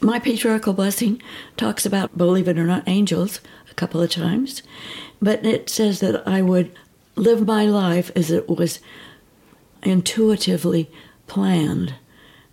My 0.00 0.18
patriarchal 0.18 0.72
blessing 0.72 1.20
talks 1.56 1.84
about, 1.84 2.16
believe 2.16 2.48
it 2.48 2.58
or 2.58 2.66
not, 2.66 2.88
angels 2.88 3.40
a 3.70 3.74
couple 3.74 4.00
of 4.00 4.10
times, 4.10 4.62
but 5.20 5.44
it 5.44 5.68
says 5.68 6.00
that 6.00 6.26
I 6.26 6.40
would 6.40 6.72
live 7.16 7.46
my 7.46 7.66
life 7.66 8.10
as 8.16 8.30
it 8.30 8.48
was 8.48 8.80
intuitively 9.82 10.90
planned 11.26 11.94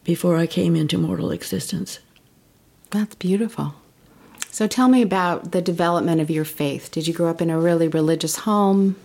before 0.04 0.38
I 0.38 0.48
came 0.48 0.76
into 0.76 0.98
mortal 0.98 1.32
existence. 1.32 2.00
That's 2.92 3.16
beautiful. 3.16 3.76
So 4.50 4.68
tell 4.68 4.88
me 4.88 5.02
about 5.02 5.52
the 5.52 5.62
development 5.62 6.20
of 6.20 6.30
your 6.30 6.46
faith. 6.46 6.90
Did 6.92 7.08
you 7.08 7.14
grow 7.14 7.30
up 7.30 7.42
in 7.42 7.50
a 7.50 7.60
really 7.60 7.88
religious 7.88 8.38
home? 8.38 8.96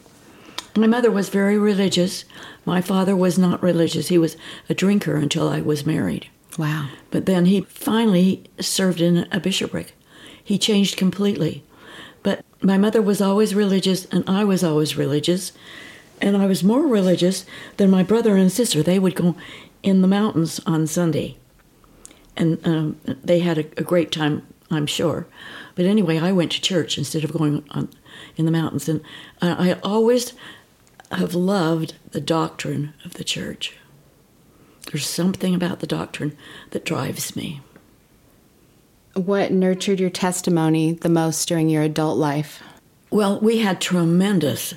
My 0.77 0.87
mother 0.87 1.11
was 1.11 1.29
very 1.29 1.59
religious. 1.59 2.25
My 2.65 2.81
father 2.81 3.15
was 3.15 3.39
not 3.39 3.63
religious. 3.63 4.09
He 4.09 4.19
was 4.19 4.37
a 4.69 4.75
drinker 4.75 5.17
until 5.17 5.49
I 5.49 5.61
was 5.61 5.85
married. 5.85 6.29
Wow. 6.59 6.89
But 7.11 7.27
then 7.27 7.47
he 7.47 7.63
finally 7.63 8.45
served 8.61 9.01
in 9.01 9.29
a 9.31 9.41
bishopric. 9.41 9.95
He 10.43 10.59
changed 10.59 10.97
completely. 10.97 11.63
But 12.23 12.45
my 12.63 12.79
mother 12.79 13.03
was 13.03 13.21
always 13.21 13.55
religious, 13.55 14.07
and 14.07 14.25
I 14.29 14.45
was 14.45 14.63
always 14.65 14.97
religious. 14.97 15.53
And 16.21 16.37
I 16.37 16.47
was 16.47 16.63
more 16.63 16.87
religious 16.87 17.45
than 17.77 17.91
my 17.91 18.03
brother 18.03 18.37
and 18.37 18.51
sister. 18.51 18.83
They 18.83 18.99
would 18.99 19.15
go 19.15 19.35
in 19.83 20.03
the 20.03 20.09
mountains 20.09 20.61
on 20.67 20.87
Sunday. 20.87 21.37
And 22.37 22.65
um, 22.67 22.99
they 23.05 23.41
had 23.41 23.59
a, 23.59 23.65
a 23.77 23.83
great 23.83 24.11
time, 24.11 24.47
I'm 24.71 24.87
sure. 24.87 25.27
But 25.75 25.85
anyway, 25.85 26.19
I 26.19 26.33
went 26.33 26.53
to 26.53 26.61
church 26.61 26.97
instead 26.97 27.25
of 27.25 27.33
going 27.33 27.65
on 27.71 27.91
in 28.37 28.47
the 28.47 28.53
mountains. 28.53 28.89
And 28.89 29.03
I, 29.41 29.71
I 29.71 29.81
always 29.83 30.33
have 31.19 31.35
loved 31.35 31.95
the 32.11 32.21
doctrine 32.21 32.95
of 33.05 33.15
the 33.15 33.25
church. 33.25 33.77
There's 34.91 35.07
something 35.07 35.55
about 35.55 35.81
the 35.81 35.87
doctrine 35.87 36.37
that 36.71 36.85
drives 36.85 37.37
me. 37.37 37.61
What 39.15 39.53
nurtured 39.53 40.01
your 40.01 40.11
testimony 40.11 40.93
the 40.93 41.09
most 41.09 41.47
during 41.47 41.69
your 41.69 41.83
adult 41.83 42.19
life? 42.19 42.63
Well, 43.11 43.39
we 43.41 43.59
had 43.59 43.81
tremendous 43.81 44.75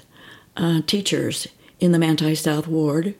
uh, 0.57 0.81
teachers 0.85 1.47
in 1.79 1.91
the 1.91 1.99
Manti 1.99 2.35
South 2.35 2.67
Ward. 2.67 3.15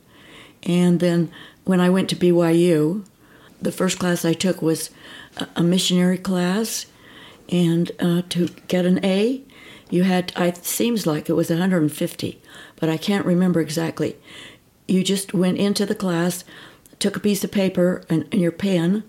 And 0.62 1.00
then 1.00 1.30
when 1.64 1.80
I 1.80 1.90
went 1.90 2.10
to 2.10 2.16
BYU, 2.16 3.04
the 3.60 3.72
first 3.72 3.98
class 3.98 4.24
I 4.24 4.34
took 4.34 4.60
was 4.60 4.90
a, 5.38 5.48
a 5.56 5.62
missionary 5.62 6.18
class. 6.18 6.86
And 7.48 7.90
uh, 7.98 8.22
to 8.30 8.48
get 8.68 8.84
an 8.84 9.04
A, 9.04 9.42
you 9.88 10.02
had, 10.02 10.32
I, 10.36 10.48
it 10.48 10.64
seems 10.64 11.06
like 11.06 11.28
it 11.28 11.34
was 11.34 11.48
150, 11.48 12.42
but 12.76 12.88
I 12.88 12.96
can't 12.96 13.26
remember 13.26 13.60
exactly. 13.60 14.16
You 14.86 15.02
just 15.02 15.34
went 15.34 15.58
into 15.58 15.84
the 15.84 15.94
class, 15.94 16.44
took 16.98 17.16
a 17.16 17.20
piece 17.20 17.42
of 17.44 17.50
paper 17.50 18.04
and, 18.08 18.26
and 18.32 18.40
your 18.40 18.52
pen, 18.52 19.04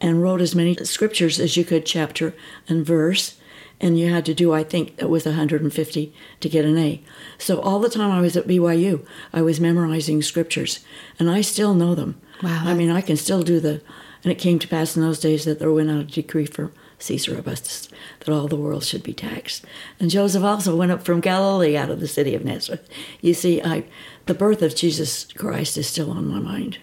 and 0.00 0.22
wrote 0.22 0.40
as 0.40 0.54
many 0.54 0.74
scriptures 0.84 1.38
as 1.38 1.56
you 1.56 1.64
could, 1.64 1.86
chapter 1.86 2.34
and 2.68 2.84
verse. 2.84 3.36
And 3.82 3.98
you 3.98 4.12
had 4.12 4.26
to 4.26 4.34
do, 4.34 4.52
I 4.52 4.62
think 4.62 4.94
it 4.98 5.08
was 5.08 5.24
150 5.24 6.14
to 6.40 6.48
get 6.48 6.64
an 6.66 6.76
A. 6.76 7.02
So 7.38 7.60
all 7.60 7.78
the 7.78 7.88
time 7.88 8.10
I 8.10 8.20
was 8.20 8.36
at 8.36 8.46
BYU, 8.46 9.06
I 9.32 9.40
was 9.40 9.58
memorizing 9.58 10.20
scriptures, 10.20 10.80
and 11.18 11.30
I 11.30 11.40
still 11.40 11.72
know 11.72 11.94
them. 11.94 12.20
Wow. 12.42 12.62
I 12.64 12.74
mean, 12.74 12.90
I 12.90 13.00
can 13.00 13.16
still 13.16 13.42
do 13.42 13.58
the 13.58 13.80
And 14.22 14.30
it 14.30 14.38
came 14.38 14.58
to 14.58 14.68
pass 14.68 14.96
in 14.96 15.02
those 15.02 15.20
days 15.20 15.44
that 15.44 15.58
there 15.58 15.72
went 15.72 15.90
out 15.90 16.00
a 16.00 16.04
decree 16.04 16.46
from 16.46 16.72
Caesar 17.00 17.38
Augustus 17.38 17.88
that 18.20 18.28
all 18.28 18.46
the 18.46 18.56
world 18.56 18.84
should 18.84 19.02
be 19.02 19.12
taxed. 19.12 19.64
And 19.98 20.10
Joseph 20.10 20.44
also 20.44 20.76
went 20.76 20.92
up 20.92 21.02
from 21.02 21.20
Galilee 21.20 21.76
out 21.76 21.90
of 21.90 22.00
the 22.00 22.08
city 22.08 22.34
of 22.34 22.44
Nazareth. 22.44 22.88
You 23.20 23.34
see, 23.34 23.62
I, 23.62 23.84
the 24.26 24.34
birth 24.34 24.62
of 24.62 24.76
Jesus 24.76 25.24
Christ 25.32 25.76
is 25.76 25.88
still 25.88 26.10
on 26.10 26.28
my 26.28 26.38
mind. 26.38 26.78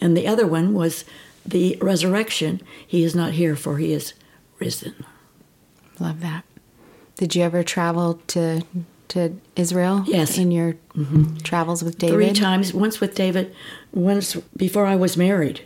And 0.00 0.16
the 0.16 0.26
other 0.26 0.46
one 0.46 0.74
was 0.74 1.04
the 1.46 1.78
resurrection. 1.80 2.60
He 2.86 3.04
is 3.04 3.14
not 3.14 3.32
here, 3.32 3.56
for 3.56 3.78
he 3.78 3.92
is 3.92 4.14
risen. 4.58 5.04
Love 5.98 6.20
that. 6.20 6.44
Did 7.16 7.36
you 7.36 7.42
ever 7.42 7.62
travel 7.62 8.20
to 8.28 8.62
to 9.08 9.36
Israel? 9.54 10.02
Yes. 10.06 10.38
In 10.38 10.50
your 10.50 10.74
mm-hmm. 10.96 11.36
travels 11.38 11.84
with 11.84 11.98
David? 11.98 12.14
Three 12.14 12.32
times. 12.32 12.74
Once 12.74 13.00
with 13.00 13.14
David, 13.14 13.54
once 13.92 14.34
before 14.56 14.86
I 14.86 14.96
was 14.96 15.16
married. 15.16 15.60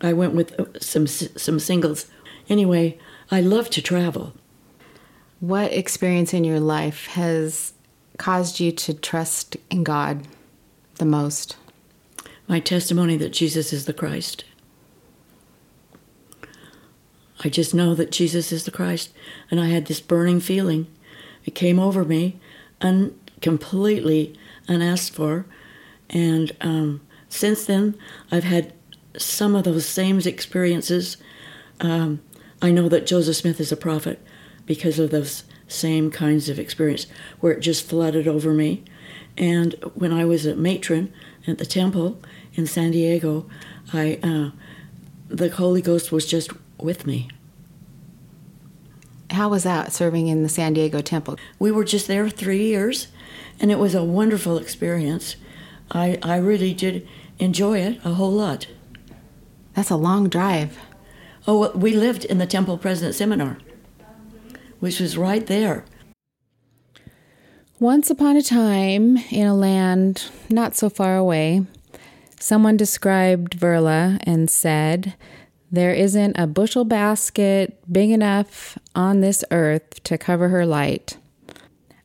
I 0.00 0.12
went 0.12 0.34
with 0.34 0.82
some 0.82 1.06
some 1.06 1.58
singles. 1.60 2.06
Anyway, 2.48 2.98
I 3.30 3.40
love 3.40 3.70
to 3.70 3.82
travel. 3.82 4.34
What 5.40 5.72
experience 5.72 6.32
in 6.32 6.44
your 6.44 6.60
life 6.60 7.06
has 7.08 7.72
caused 8.18 8.60
you 8.60 8.72
to 8.72 8.94
trust 8.94 9.56
in 9.70 9.84
God 9.84 10.26
the 10.96 11.04
most? 11.04 11.56
My 12.46 12.60
testimony 12.60 13.16
that 13.16 13.32
Jesus 13.32 13.72
is 13.72 13.86
the 13.86 13.92
Christ. 13.92 14.44
I 17.44 17.48
just 17.48 17.74
know 17.74 17.94
that 17.94 18.12
Jesus 18.12 18.52
is 18.52 18.64
the 18.64 18.70
Christ. 18.70 19.12
And 19.50 19.60
I 19.60 19.66
had 19.66 19.86
this 19.86 20.00
burning 20.00 20.40
feeling. 20.40 20.86
It 21.44 21.54
came 21.54 21.78
over 21.78 22.04
me, 22.04 22.38
un- 22.80 23.18
completely 23.40 24.38
unasked 24.68 25.14
for. 25.14 25.46
And 26.10 26.54
um, 26.60 27.00
since 27.28 27.64
then, 27.64 27.96
I've 28.30 28.44
had 28.44 28.72
some 29.16 29.54
of 29.54 29.64
those 29.64 29.86
same 29.86 30.18
experiences. 30.20 31.16
Um, 31.80 32.20
I 32.62 32.70
know 32.70 32.88
that 32.88 33.06
Joseph 33.06 33.36
Smith 33.36 33.60
is 33.60 33.72
a 33.72 33.76
prophet 33.76 34.24
because 34.64 35.00
of 35.00 35.10
those 35.10 35.42
same 35.66 36.10
kinds 36.10 36.48
of 36.48 36.58
experience 36.58 37.06
where 37.40 37.52
it 37.52 37.60
just 37.60 37.88
flooded 37.88 38.28
over 38.28 38.54
me. 38.54 38.84
And 39.36 39.74
when 39.94 40.12
I 40.12 40.24
was 40.24 40.46
a 40.46 40.54
matron 40.54 41.12
at 41.46 41.58
the 41.58 41.66
temple 41.66 42.20
in 42.54 42.66
San 42.66 42.92
Diego, 42.92 43.50
I 43.92 44.20
uh, 44.22 44.50
the 45.28 45.50
Holy 45.50 45.82
Ghost 45.82 46.12
was 46.12 46.26
just 46.26 46.50
with 46.78 47.06
me. 47.06 47.28
How 49.30 49.48
was 49.48 49.62
that 49.62 49.92
serving 49.92 50.28
in 50.28 50.42
the 50.42 50.48
San 50.48 50.74
Diego 50.74 51.00
temple? 51.00 51.38
We 51.58 51.72
were 51.72 51.84
just 51.84 52.06
there 52.06 52.28
three 52.28 52.64
years, 52.64 53.08
and 53.58 53.70
it 53.70 53.78
was 53.78 53.94
a 53.94 54.04
wonderful 54.04 54.58
experience. 54.58 55.36
I, 55.90 56.18
I 56.22 56.36
really 56.36 56.74
did 56.74 57.08
enjoy 57.38 57.78
it 57.78 57.98
a 58.04 58.12
whole 58.14 58.30
lot. 58.30 58.66
That's 59.74 59.90
a 59.90 59.96
long 59.96 60.28
drive. 60.28 60.78
Oh, 61.46 61.72
we 61.76 61.96
lived 61.96 62.24
in 62.24 62.38
the 62.38 62.46
Temple 62.46 62.78
President 62.78 63.16
Seminar, 63.16 63.58
which 64.78 65.00
was 65.00 65.18
right 65.18 65.44
there. 65.44 65.84
Once 67.80 68.10
upon 68.10 68.36
a 68.36 68.42
time, 68.42 69.16
in 69.32 69.44
a 69.44 69.54
land 69.54 70.30
not 70.48 70.76
so 70.76 70.88
far 70.88 71.16
away, 71.16 71.66
someone 72.38 72.76
described 72.76 73.58
Verla 73.58 74.20
and 74.22 74.48
said, 74.48 75.14
There 75.68 75.92
isn't 75.92 76.38
a 76.38 76.46
bushel 76.46 76.84
basket 76.84 77.76
big 77.92 78.10
enough 78.10 78.78
on 78.94 79.20
this 79.20 79.44
earth 79.50 80.00
to 80.04 80.16
cover 80.16 80.48
her 80.50 80.64
light. 80.64 81.16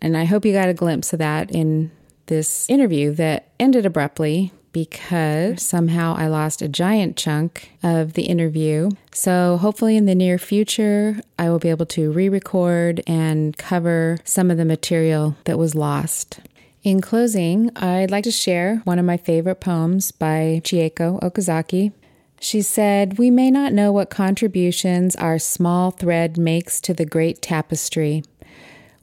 And 0.02 0.18
I 0.18 0.26
hope 0.26 0.46
you 0.46 0.54
got 0.54 0.70
a 0.70 0.74
glimpse 0.74 1.14
of 1.14 1.20
that 1.20 1.52
in 1.52 1.92
this 2.26 2.68
interview 2.72 3.14
that 3.14 3.50
ended 3.60 3.86
abruptly 3.86 4.52
because 4.78 5.64
somehow 5.64 6.14
I 6.16 6.28
lost 6.28 6.62
a 6.62 6.68
giant 6.68 7.18
chunk 7.18 7.72
of 7.82 8.14
the 8.14 8.24
interview. 8.24 8.92
So, 9.12 9.58
hopefully, 9.58 9.98
in 9.98 10.06
the 10.06 10.14
near 10.14 10.38
future, 10.38 11.20
I 11.40 11.50
will 11.50 11.58
be 11.58 11.72
able 11.72 11.88
to 11.88 12.12
re 12.12 12.30
record 12.30 13.02
and 13.08 13.58
cover 13.58 14.20
some 14.24 14.52
of 14.52 14.58
the 14.58 14.66
material 14.66 15.36
that 15.46 15.58
was 15.58 15.74
lost. 15.74 16.40
In 16.84 17.02
closing, 17.02 17.76
I'd 17.76 18.12
like 18.12 18.24
to 18.26 18.32
share 18.32 18.82
one 18.84 19.00
of 19.00 19.06
my 19.06 19.18
favorite 19.18 19.60
poems 19.60 20.12
by 20.12 20.62
Chieko 20.64 21.20
Okazaki. 21.22 21.92
She 22.40 22.62
said, 22.62 23.18
We 23.18 23.32
may 23.32 23.50
not 23.50 23.74
know 23.74 23.92
what 23.92 24.12
contributions 24.12 25.16
our 25.16 25.40
small 25.40 25.90
thread 25.90 26.38
makes 26.38 26.80
to 26.82 26.94
the 26.94 27.06
great 27.06 27.42
tapestry. 27.42 28.24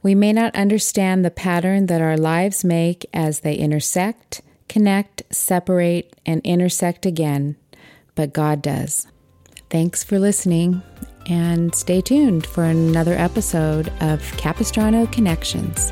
We 0.01 0.15
may 0.15 0.31
not 0.31 0.55
understand 0.55 1.25
the 1.25 1.31
pattern 1.31 1.87
that 1.87 2.01
our 2.01 2.15
lives 2.15 2.63
make 2.63 3.05
as 3.13 3.41
they 3.41 3.55
intersect, 3.55 4.41
connect, 4.67 5.23
separate, 5.31 6.13
and 6.25 6.41
intersect 6.43 7.05
again, 7.05 7.55
but 8.15 8.33
God 8.33 8.61
does. 8.61 9.07
Thanks 9.69 10.03
for 10.03 10.19
listening, 10.19 10.81
and 11.27 11.73
stay 11.73 12.01
tuned 12.01 12.45
for 12.45 12.63
another 12.63 13.13
episode 13.13 13.91
of 14.01 14.21
Capistrano 14.37 15.07
Connections. 15.07 15.91